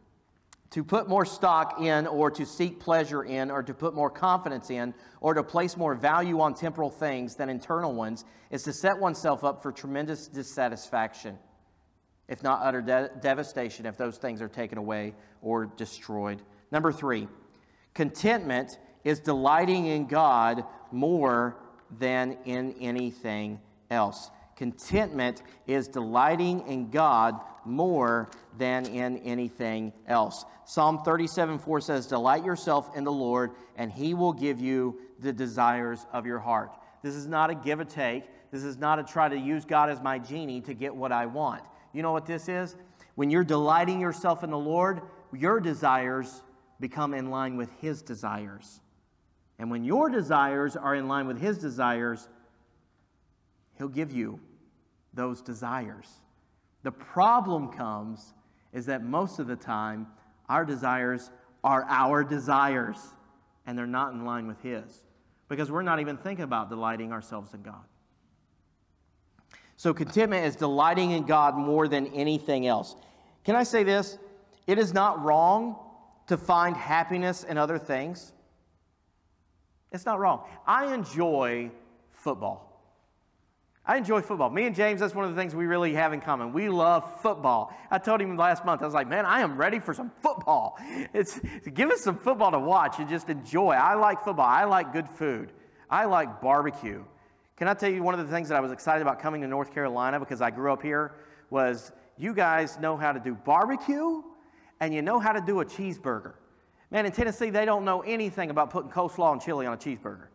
[0.72, 4.70] To put more stock in, or to seek pleasure in, or to put more confidence
[4.70, 8.99] in, or to place more value on temporal things than internal ones is to set
[8.99, 11.38] oneself up for tremendous dissatisfaction,
[12.28, 16.41] if not utter de- devastation, if those things are taken away or destroyed.
[16.72, 17.30] Number three,
[17.93, 21.55] contentment is delighting in God more
[21.99, 24.32] than in anything else.
[24.57, 30.45] Contentment is delighting in God more than in anything else.
[30.66, 35.34] Psalm 37 4 says, Delight yourself in the Lord, and he will give you the
[35.34, 36.72] desires of your heart.
[37.01, 38.24] This is not a give or take.
[38.51, 41.26] This is not a try to use God as my genie to get what I
[41.26, 41.63] want.
[41.93, 42.76] You know what this is?
[43.16, 45.01] When you're delighting yourself in the Lord,
[45.34, 46.41] your desires
[46.80, 48.82] become in line with his desires.
[49.59, 52.28] And when your desires are in line with his desires,
[53.78, 54.39] He'll give you
[55.13, 56.07] those desires.
[56.86, 58.36] The problem comes
[58.72, 60.06] is that most of the time,
[60.48, 61.32] our desires
[61.64, 63.00] are our desires,
[63.66, 65.02] and they're not in line with His
[65.50, 67.86] because we're not even thinking about delighting ourselves in God.
[69.78, 72.96] So, contentment is delighting in God more than anything else.
[73.44, 74.20] Can I say this?
[74.68, 75.78] It is not wrong
[76.28, 78.32] to find happiness in other things.
[79.92, 80.44] It's not wrong.
[80.68, 81.72] I enjoy
[82.12, 82.75] football.
[83.88, 84.50] I enjoy football.
[84.50, 86.54] Me and James, that's one of the things we really have in common.
[86.54, 87.72] We love football.
[87.92, 90.78] I told him last month, I was like, man, I am ready for some football.
[91.14, 91.40] It's
[91.74, 93.72] give us some football to watch and just enjoy.
[93.74, 94.48] I like football.
[94.48, 95.52] I like good food.
[95.90, 97.04] I like barbecue.
[97.58, 99.48] Can I tell you one of the things that I was excited about coming to
[99.48, 101.14] North Carolina because I grew up here
[101.52, 104.24] was you guys know how to do barbecue
[104.80, 106.34] and you know how to do a cheeseburger.
[106.92, 110.28] Man, in Tennessee, they don't know anything about putting coleslaw and chili on a cheeseburger.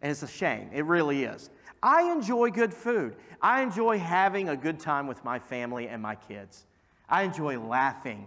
[0.00, 0.68] And it's a shame.
[0.72, 1.50] It really is.
[1.82, 3.16] I enjoy good food.
[3.40, 6.64] I enjoy having a good time with my family and my kids.
[7.08, 8.26] I enjoy laughing.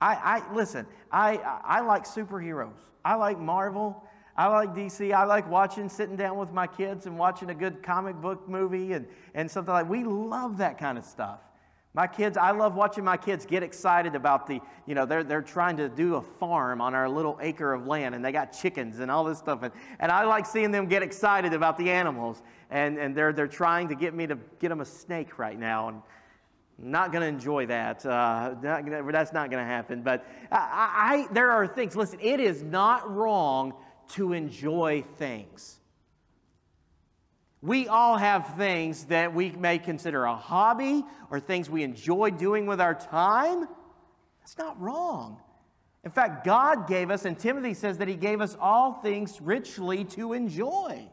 [0.00, 2.80] I, I listen, I, I like superheroes.
[3.04, 4.02] I like Marvel.
[4.36, 5.14] I like DC.
[5.14, 8.92] I like watching, sitting down with my kids and watching a good comic book movie
[8.92, 11.40] and, and something like We love that kind of stuff.
[11.96, 15.40] My kids, I love watching my kids get excited about the, you know, they're, they're
[15.40, 18.98] trying to do a farm on our little acre of land and they got chickens
[18.98, 19.62] and all this stuff.
[19.62, 22.42] And, and I like seeing them get excited about the animals.
[22.74, 25.88] And, and they're, they're trying to get me to get them a snake right now.
[25.88, 26.02] And
[26.76, 28.04] not going to enjoy that.
[28.04, 30.02] Uh, not gonna, that's not going to happen.
[30.02, 33.74] But I, I, there are things, listen, it is not wrong
[34.14, 35.78] to enjoy things.
[37.62, 42.66] We all have things that we may consider a hobby or things we enjoy doing
[42.66, 43.68] with our time.
[44.40, 45.40] That's not wrong.
[46.04, 50.04] In fact, God gave us, and Timothy says that he gave us all things richly
[50.06, 51.08] to enjoy.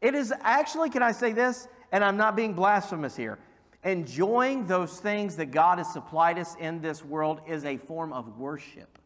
[0.00, 1.68] It is actually, can I say this?
[1.92, 3.38] And I'm not being blasphemous here.
[3.84, 8.38] Enjoying those things that God has supplied us in this world is a form of
[8.38, 8.98] worship.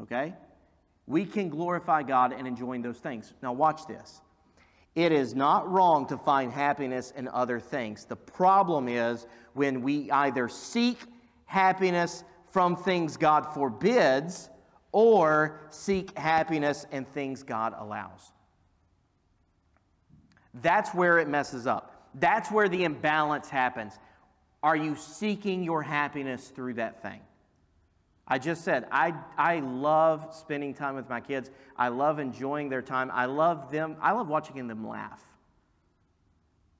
[0.00, 0.34] Okay?
[1.06, 3.32] We can glorify God in enjoying those things.
[3.42, 4.20] Now, watch this.
[4.94, 8.06] It is not wrong to find happiness in other things.
[8.06, 10.98] The problem is when we either seek
[11.44, 14.48] happiness from things God forbids
[14.92, 18.32] or seek happiness in things God allows.
[20.62, 22.10] That's where it messes up.
[22.14, 23.92] That's where the imbalance happens.
[24.62, 27.20] Are you seeking your happiness through that thing?
[28.26, 31.50] I just said, I, I love spending time with my kids.
[31.76, 33.10] I love enjoying their time.
[33.12, 33.96] I love them.
[34.00, 35.22] I love watching them laugh.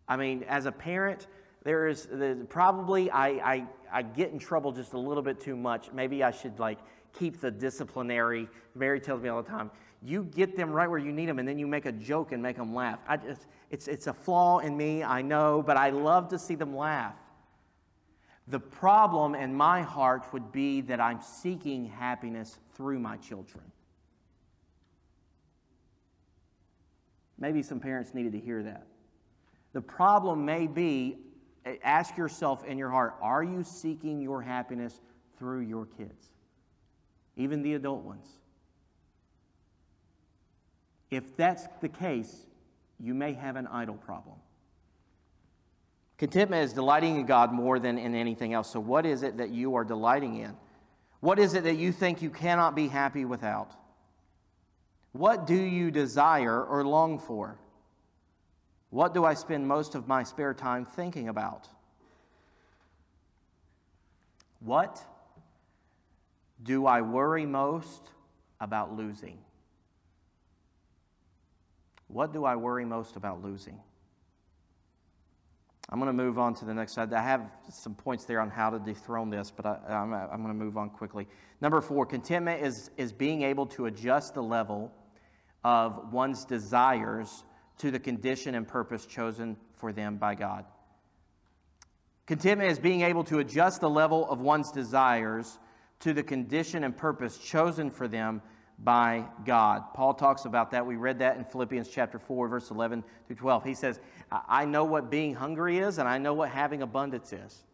[0.08, 1.26] I mean, as a parent,
[1.62, 2.08] there is
[2.48, 5.92] probably, I, I, I get in trouble just a little bit too much.
[5.92, 6.78] Maybe I should like
[7.16, 8.48] keep the disciplinary.
[8.74, 9.70] Mary tells me all the time,
[10.02, 12.42] you get them right where you need them and then you make a joke and
[12.42, 12.98] make them laugh.
[13.08, 16.54] I just, it's, it's a flaw in me, I know, but I love to see
[16.54, 17.14] them laugh.
[18.48, 23.64] The problem in my heart would be that I'm seeking happiness through my children.
[27.38, 28.86] Maybe some parents needed to hear that.
[29.72, 31.18] The problem may be
[31.82, 35.00] ask yourself in your heart are you seeking your happiness
[35.38, 36.30] through your kids?
[37.36, 38.26] Even the adult ones.
[41.10, 42.46] If that's the case,
[42.98, 44.36] you may have an idol problem.
[46.18, 48.70] Contentment is delighting in God more than in anything else.
[48.70, 50.56] So, what is it that you are delighting in?
[51.20, 53.72] What is it that you think you cannot be happy without?
[55.12, 57.58] What do you desire or long for?
[58.90, 61.68] What do I spend most of my spare time thinking about?
[64.60, 65.02] What
[66.62, 68.02] do I worry most
[68.60, 69.38] about losing?
[72.08, 73.80] What do I worry most about losing?
[75.88, 77.12] I'm going to move on to the next slide.
[77.12, 80.48] I have some points there on how to dethrone this, but I, am I'm going
[80.48, 81.28] to move on quickly.
[81.60, 84.92] Number four, contentment is, is being able to adjust the level
[85.62, 87.44] of one's desires
[87.78, 90.64] to the condition and purpose chosen for them by God.
[92.26, 95.58] Contentment is being able to adjust the level of one's desires
[96.00, 98.42] to the condition and purpose chosen for them
[98.78, 99.94] by God.
[99.94, 100.84] Paul talks about that.
[100.84, 103.64] We read that in Philippians chapter 4, verse 11 through 12.
[103.64, 104.00] He says,
[104.30, 107.64] I know what being hungry is, and I know what having abundance is.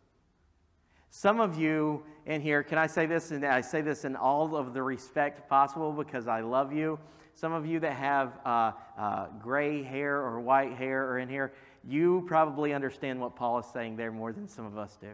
[1.11, 3.33] Some of you in here, can I say this?
[3.33, 6.99] And I say this in all of the respect possible because I love you.
[7.35, 11.53] Some of you that have uh, uh, gray hair or white hair are in here,
[11.85, 15.09] you probably understand what Paul is saying there more than some of us do.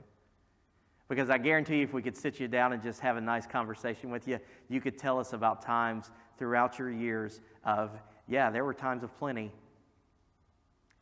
[1.08, 3.46] Because I guarantee you, if we could sit you down and just have a nice
[3.46, 4.38] conversation with you,
[4.68, 7.90] you could tell us about times throughout your years of,
[8.28, 9.50] yeah, there were times of plenty,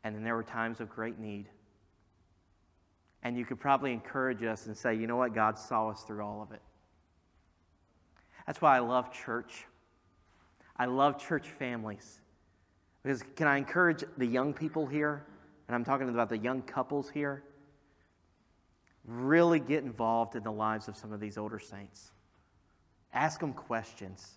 [0.05, 1.49] and then there were times of great need.
[3.25, 6.25] And you could probably encourage us and say, you know what, God saw us through
[6.25, 6.63] all of it.
[8.47, 9.67] That's why I love church.
[10.77, 12.21] I love church families.
[13.03, 15.27] Because can I encourage the young people here?
[15.67, 17.43] And I'm talking about the young couples here
[19.07, 22.11] really get involved in the lives of some of these older saints.
[23.13, 24.35] Ask them questions.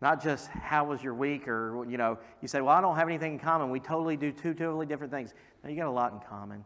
[0.00, 3.08] Not just how was your week or you know, you say, "Well, I don't have
[3.08, 3.70] anything in common.
[3.70, 5.32] We totally do two totally different things."
[5.62, 6.64] No, you got a lot in common.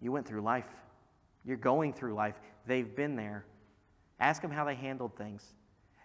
[0.00, 0.68] You went through life.
[1.44, 2.40] You're going through life.
[2.66, 3.44] They've been there.
[4.20, 5.54] Ask them how they handled things.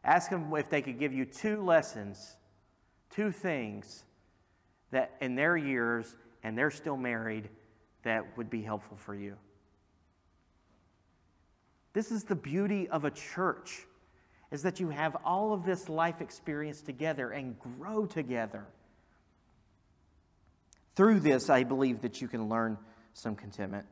[0.04, 2.38] Ask them if they could give you two lessons,
[3.10, 4.04] two things
[4.92, 7.50] that in their years and they're still married
[8.04, 9.36] that would be helpful for you.
[11.94, 13.86] This is the beauty of a church
[14.52, 18.66] is that you have all of this life experience together and grow together.
[20.96, 22.78] Through this, I believe that you can learn
[23.14, 23.86] some contentment.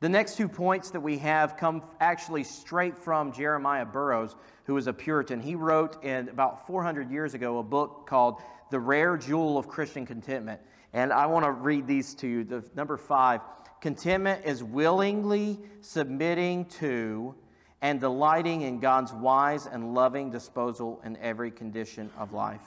[0.00, 4.88] The next two points that we have come actually straight from Jeremiah Burroughs, who was
[4.88, 5.40] a Puritan.
[5.40, 10.04] He wrote in about 400 years ago a book called The Rare Jewel of Christian
[10.04, 10.60] Contentment.
[10.92, 12.44] And I want to read these to you.
[12.44, 13.40] The, number five
[13.80, 17.34] Contentment is willingly submitting to
[17.82, 22.62] and delighting in God's wise and loving disposal in every condition of life.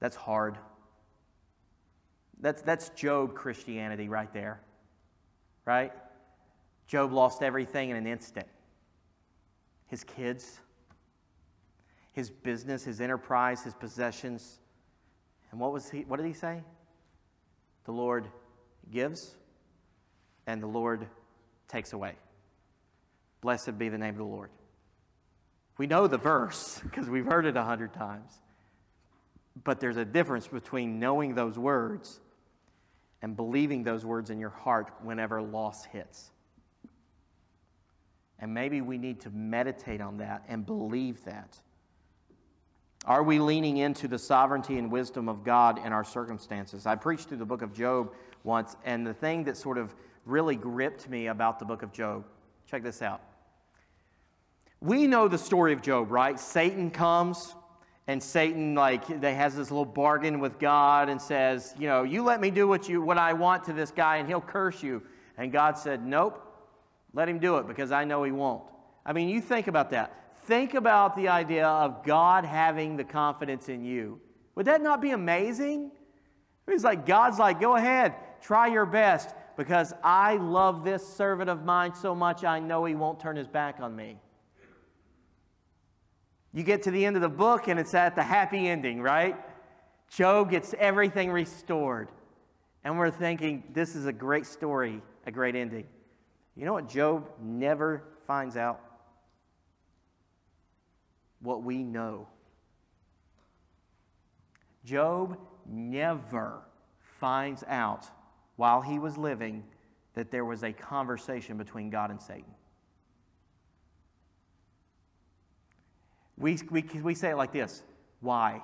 [0.00, 0.58] That's hard.
[2.40, 4.60] That's, that's Job Christianity right there,
[5.64, 5.92] right?
[6.86, 8.46] Job lost everything in an instant
[9.86, 10.58] his kids,
[12.12, 14.58] his business, his enterprise, his possessions.
[15.50, 16.62] And what, was he, what did he say?
[17.84, 18.28] The Lord
[18.90, 19.34] gives,
[20.46, 21.06] and the Lord
[21.68, 22.14] takes away.
[23.40, 24.50] Blessed be the name of the Lord.
[25.78, 28.30] We know the verse because we've heard it a hundred times.
[29.64, 32.20] But there's a difference between knowing those words
[33.20, 36.30] and believing those words in your heart whenever loss hits.
[38.38, 41.56] And maybe we need to meditate on that and believe that.
[43.04, 46.86] Are we leaning into the sovereignty and wisdom of God in our circumstances?
[46.86, 48.12] I preached through the book of Job
[48.44, 49.94] once, and the thing that sort of
[50.24, 52.24] really gripped me about the book of Job,
[52.66, 53.20] check this out.
[54.80, 56.38] We know the story of Job, right?
[56.38, 57.56] Satan comes,
[58.06, 62.22] and Satan, like, they has this little bargain with God and says, you know, you
[62.22, 65.02] let me do what, you, what I want to this guy, and he'll curse you.
[65.36, 66.40] And God said, nope,
[67.14, 68.62] let him do it because I know he won't.
[69.04, 70.21] I mean, you think about that.
[70.44, 74.20] Think about the idea of God having the confidence in you.
[74.54, 75.92] Would that not be amazing?
[76.68, 81.64] He's like God's like, go ahead, try your best, because I love this servant of
[81.64, 84.18] mine so much I know he won't turn his back on me.
[86.52, 89.36] You get to the end of the book and it's at the happy ending, right?
[90.10, 92.08] Job gets everything restored.
[92.84, 95.86] And we're thinking, this is a great story, a great ending.
[96.56, 98.80] You know what Job never finds out?
[101.42, 102.28] What we know.
[104.84, 106.60] Job never
[107.20, 108.06] finds out
[108.56, 109.64] while he was living
[110.14, 112.54] that there was a conversation between God and Satan.
[116.36, 117.82] We, we, we say it like this
[118.20, 118.62] why?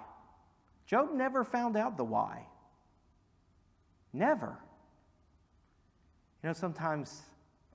[0.86, 2.46] Job never found out the why.
[4.12, 4.56] Never.
[6.42, 7.22] You know, sometimes,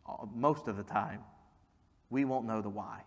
[0.08, 1.20] uh, most of the time,
[2.10, 3.01] we won't know the why.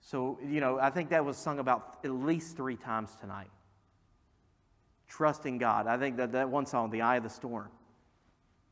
[0.00, 3.50] So, you know, I think that was sung about at least three times tonight.
[5.08, 5.86] Trusting God.
[5.86, 7.68] I think that that one song, The Eye of the Storm.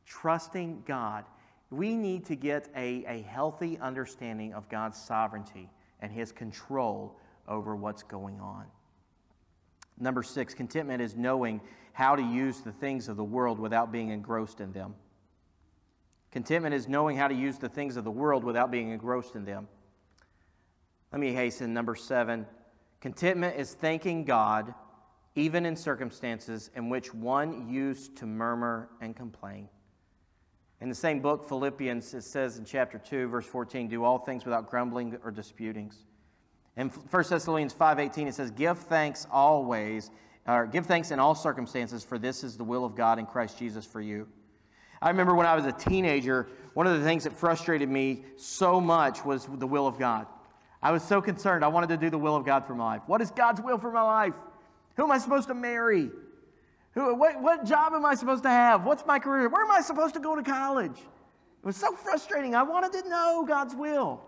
[0.05, 1.25] Trusting God.
[1.69, 5.69] We need to get a, a healthy understanding of God's sovereignty
[5.99, 8.65] and His control over what's going on.
[9.99, 11.61] Number six, contentment is knowing
[11.93, 14.95] how to use the things of the world without being engrossed in them.
[16.31, 19.45] Contentment is knowing how to use the things of the world without being engrossed in
[19.45, 19.67] them.
[21.11, 21.73] Let me hasten.
[21.73, 22.45] Number seven,
[23.01, 24.73] contentment is thanking God
[25.35, 29.69] even in circumstances in which one used to murmur and complain.
[30.81, 34.45] In the same book, Philippians, it says in chapter 2, verse 14, do all things
[34.45, 36.05] without grumbling or disputings.
[36.77, 40.11] In 1 Thessalonians 5.18, it says, give thanks always,
[40.47, 43.59] or give thanks in all circumstances, for this is the will of God in Christ
[43.59, 44.27] Jesus for you.
[45.01, 48.79] I remember when I was a teenager, one of the things that frustrated me so
[48.79, 50.27] much was the will of God.
[50.81, 51.63] I was so concerned.
[51.63, 53.01] I wanted to do the will of God for my life.
[53.07, 54.33] What is God's will for my life?
[54.95, 56.09] Who am I supposed to marry?
[56.91, 58.85] Who, what, what job am I supposed to have?
[58.85, 59.49] What's my career?
[59.49, 60.97] Where am I supposed to go to college?
[60.97, 62.55] It was so frustrating.
[62.55, 64.21] I wanted to know God's will.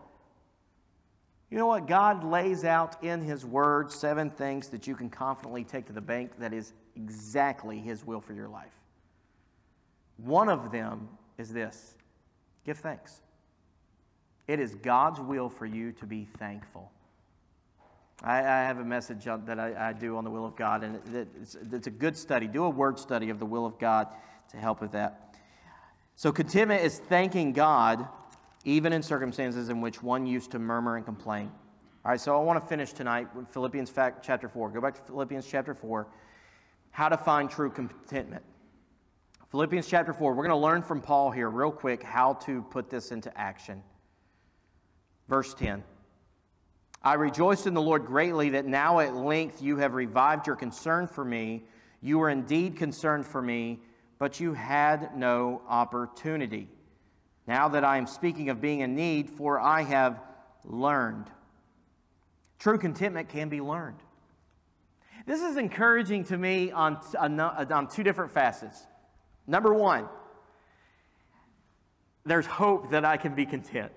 [1.50, 1.88] You know what?
[1.88, 6.02] God lays out in His Word seven things that you can confidently take to the
[6.02, 8.72] bank that is exactly His will for your life.
[10.18, 11.96] One of them is this
[12.66, 13.22] give thanks.
[14.48, 16.92] It is God's will for you to be thankful.
[18.24, 20.96] I, I have a message that I, I, do on the will of God, and
[21.16, 22.48] it, it's, it's a good study.
[22.48, 24.08] Do a word study of the will of God
[24.52, 25.36] to help with that.
[26.16, 28.08] So, contentment is thanking God
[28.64, 31.52] even in circumstances in which one used to murmur and complain.
[32.06, 34.70] All right, so I want to finish tonight with Philippians chapter 4.
[34.70, 36.08] Go back to Philippians chapter 4.
[36.92, 38.44] How to find true contentment.
[39.50, 40.34] Philippians chapter 4.
[40.34, 43.82] We're going to learn from Paul here, real quick, how to put this into action.
[45.32, 45.82] Verse 10.
[47.02, 51.08] I rejoiced in the Lord greatly that now at length you have revived your concern
[51.08, 51.64] for me.
[52.02, 53.80] You were indeed concerned for me,
[54.20, 56.68] but you had no opportunity.
[57.48, 60.20] Now that I am speaking of being in need, for I have
[60.66, 61.28] learned.
[62.60, 64.00] True contentment can be learned.
[65.26, 68.86] This is encouraging to me on, on two different facets.
[69.48, 70.10] Number one,
[72.26, 73.94] there's hope that I can be content.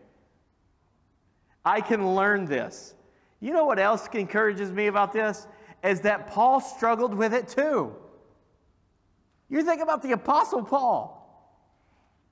[1.64, 2.94] I can learn this.
[3.40, 5.46] You know what else encourages me about this?
[5.82, 7.94] Is that Paul struggled with it too.
[9.48, 11.20] You think about the Apostle Paul.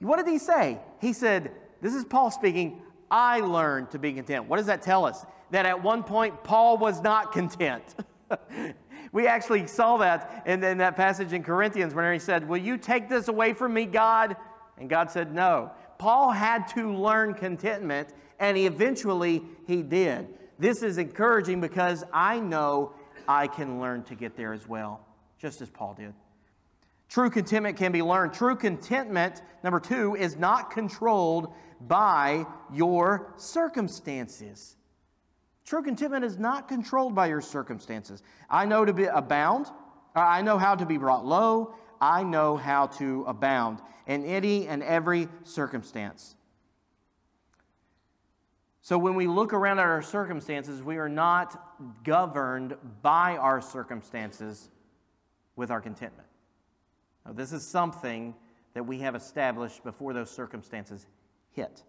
[0.01, 0.79] What did he say?
[1.01, 4.49] He said, This is Paul speaking, I learned to be content.
[4.49, 5.25] What does that tell us?
[5.51, 7.95] That at one point, Paul was not content.
[9.13, 12.79] we actually saw that in, in that passage in Corinthians where he said, Will you
[12.79, 14.37] take this away from me, God?
[14.79, 15.71] And God said, No.
[15.99, 18.09] Paul had to learn contentment,
[18.43, 20.27] and he eventually he did.
[20.59, 22.93] This is encouraging because I know
[23.29, 25.07] I can learn to get there as well,
[25.39, 26.13] just as Paul did.
[27.09, 28.35] True contentment can be learned.
[28.35, 34.77] True contentment, number two, is not controlled by your circumstances.
[35.65, 38.25] True contentment is not controlled by your circumstances.
[38.51, 39.67] I know to be abound.
[40.17, 41.77] I know how to be brought low.
[42.01, 43.79] I know how to abound
[44.09, 46.35] in any and every circumstance.
[48.83, 54.71] So when we look around at our circumstances, we are not governed by our circumstances
[55.55, 56.29] with our contentment.
[57.25, 58.35] Now, this is something
[58.75, 61.07] that we have established before those circumstances
[61.53, 61.85] hit.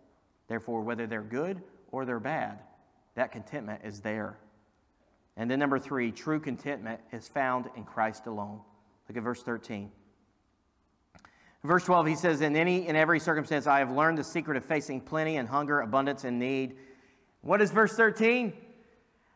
[0.47, 2.59] Therefore, whether they're good or they're bad,
[3.15, 4.37] that contentment is there.
[5.35, 8.59] And then, number three, true contentment is found in Christ alone.
[9.09, 9.91] Look at verse 13.
[11.63, 14.65] Verse 12, he says, In any and every circumstance, I have learned the secret of
[14.65, 16.75] facing plenty and hunger, abundance and need.
[17.41, 18.53] What is verse 13?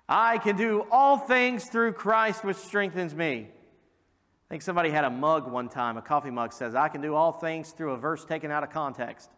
[0.10, 3.50] I can do all things through Christ which strengthens me.
[3.50, 7.16] I think somebody had a mug one time, a coffee mug says, I can do
[7.16, 9.30] all things through a verse taken out of context.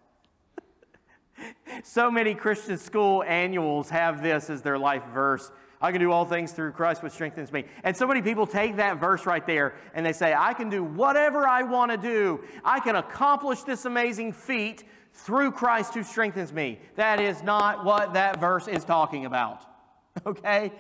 [1.84, 5.52] so many Christian school annuals have this as their life verse.
[5.82, 7.66] I can do all things through Christ which strengthens me.
[7.84, 10.84] And so many people take that verse right there and they say, I can do
[10.84, 12.44] whatever I want to do.
[12.66, 16.80] I can accomplish this amazing feat through Christ who strengthens me.
[16.96, 19.66] That is not what that verse is talking about.
[20.26, 20.74] Okay?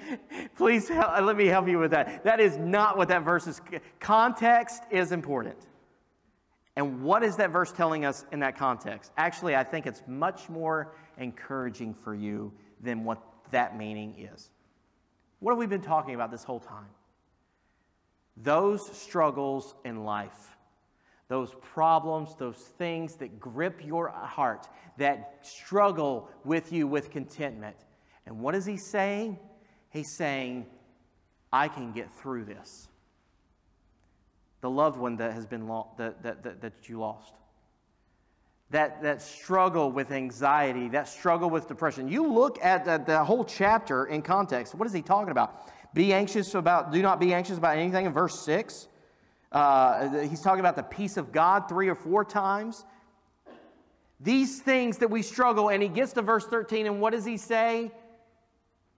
[0.57, 2.25] Please help, let me help you with that.
[2.25, 3.61] That is not what that verse is.
[4.01, 5.55] Context is important.
[6.75, 9.13] And what is that verse telling us in that context?
[9.17, 13.21] Actually, I think it's much more encouraging for you than what
[13.51, 14.49] that meaning is.
[15.39, 16.89] What have we been talking about this whole time?
[18.37, 20.55] Those struggles in life,
[21.27, 24.67] those problems, those things that grip your heart,
[24.97, 27.75] that struggle with you with contentment
[28.29, 29.39] and what is he saying?
[29.89, 30.67] He's saying,
[31.51, 32.87] I can get through this.
[34.61, 37.33] The loved one that has been lo- that, that, that, that you lost.
[38.71, 42.07] That, that struggle with anxiety, that struggle with depression.
[42.07, 44.75] You look at the, the whole chapter in context.
[44.75, 45.67] What is he talking about?
[45.93, 48.87] be anxious about, do not be anxious about anything in verse 6.
[49.51, 52.85] Uh, he's talking about the peace of God three or four times.
[54.19, 57.37] These things that we struggle, and he gets to verse 13, and what does he
[57.37, 57.91] say?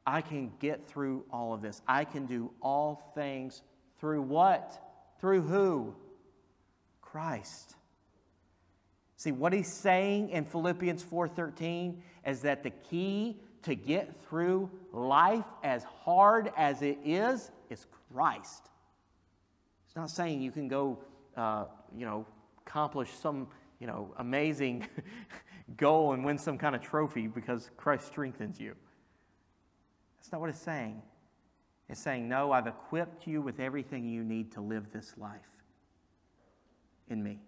[0.06, 1.82] I can get through all of this.
[1.88, 3.62] I can do all things
[4.00, 4.82] through what?
[5.20, 5.96] Through who?
[7.02, 7.76] Christ.
[9.22, 15.46] See, what he's saying in Philippians 4:13 is that the key to get through life
[15.62, 18.72] as hard as it is is Christ.
[19.86, 21.04] It's not saying you can go,
[21.38, 21.66] uh,
[21.96, 22.26] you know,
[22.66, 23.48] accomplish some,
[23.78, 24.88] you know, amazing
[25.78, 28.76] goal and win some kind of trophy because Christ strengthens you.
[30.18, 31.00] That's not what it's saying.
[31.90, 35.62] It's saying, no, I've equipped you with everything you need to live this life
[37.08, 37.40] in me.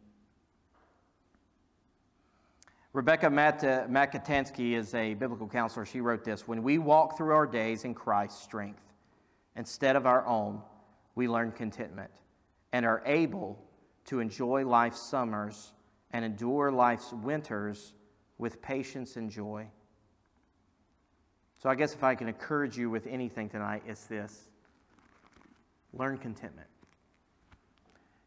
[2.93, 5.83] Rebecca Makatansky is a biblical counselor.
[5.83, 8.83] She wrote this When we walk through our days in Christ's strength
[9.55, 10.61] instead of our own,
[11.15, 12.11] we learn contentment
[12.71, 13.59] and are able
[14.05, 15.73] to enjoy life's summers
[16.11, 17.93] and endure life's winters
[18.37, 19.67] with patience and joy.
[21.57, 24.49] So, I guess if I can encourage you with anything tonight, it's this
[25.93, 26.67] learn contentment.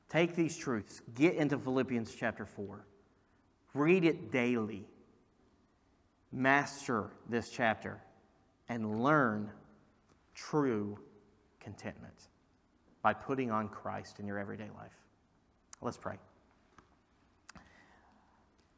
[0.09, 2.85] Take these truths, get into Philippians chapter 4,
[3.77, 4.87] read it daily,
[6.33, 8.01] master this chapter,
[8.68, 9.51] and learn
[10.35, 10.99] true
[11.61, 12.14] contentment
[13.03, 14.93] by putting on Christ in your everyday life.
[15.81, 16.16] Let's pray.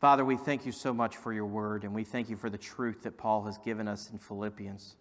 [0.01, 2.59] Father, we thank you so much for your word, and we thank you for the
[2.59, 4.95] truth that Paul has given us in Philippians.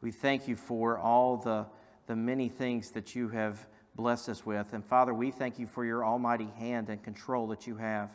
[0.00, 1.66] We thank you for all the,
[2.06, 3.64] the many things that you have
[3.94, 4.72] blessed us with.
[4.72, 8.10] And Father, we thank you for your almighty hand and control that you have.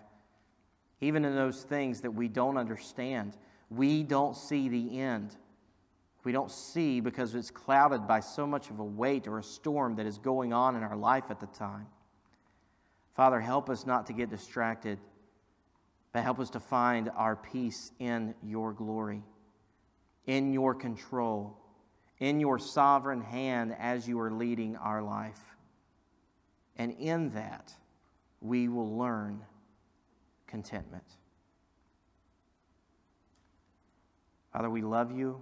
[1.02, 3.38] Even in those things that we don't understand,
[3.70, 5.36] we don't see the end.
[6.24, 9.96] We don't see because it's clouded by so much of a weight or a storm
[9.96, 11.88] that is going on in our life at the time.
[13.16, 15.00] Father, help us not to get distracted
[16.12, 19.24] but help us to find our peace in your glory,
[20.26, 21.56] in your control,
[22.20, 25.40] in your sovereign hand as you are leading our life.
[26.78, 27.74] And in that,
[28.42, 29.46] we will learn
[30.50, 31.04] contentment.
[34.52, 35.42] Father, we love you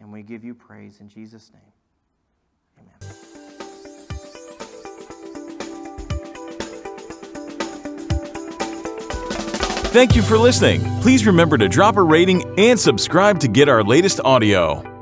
[0.00, 1.62] and we give you praise in Jesus' name.
[2.78, 3.14] Amen.
[9.90, 10.82] Thank you for listening.
[11.00, 14.97] Please remember to drop a rating and subscribe to get our latest audio.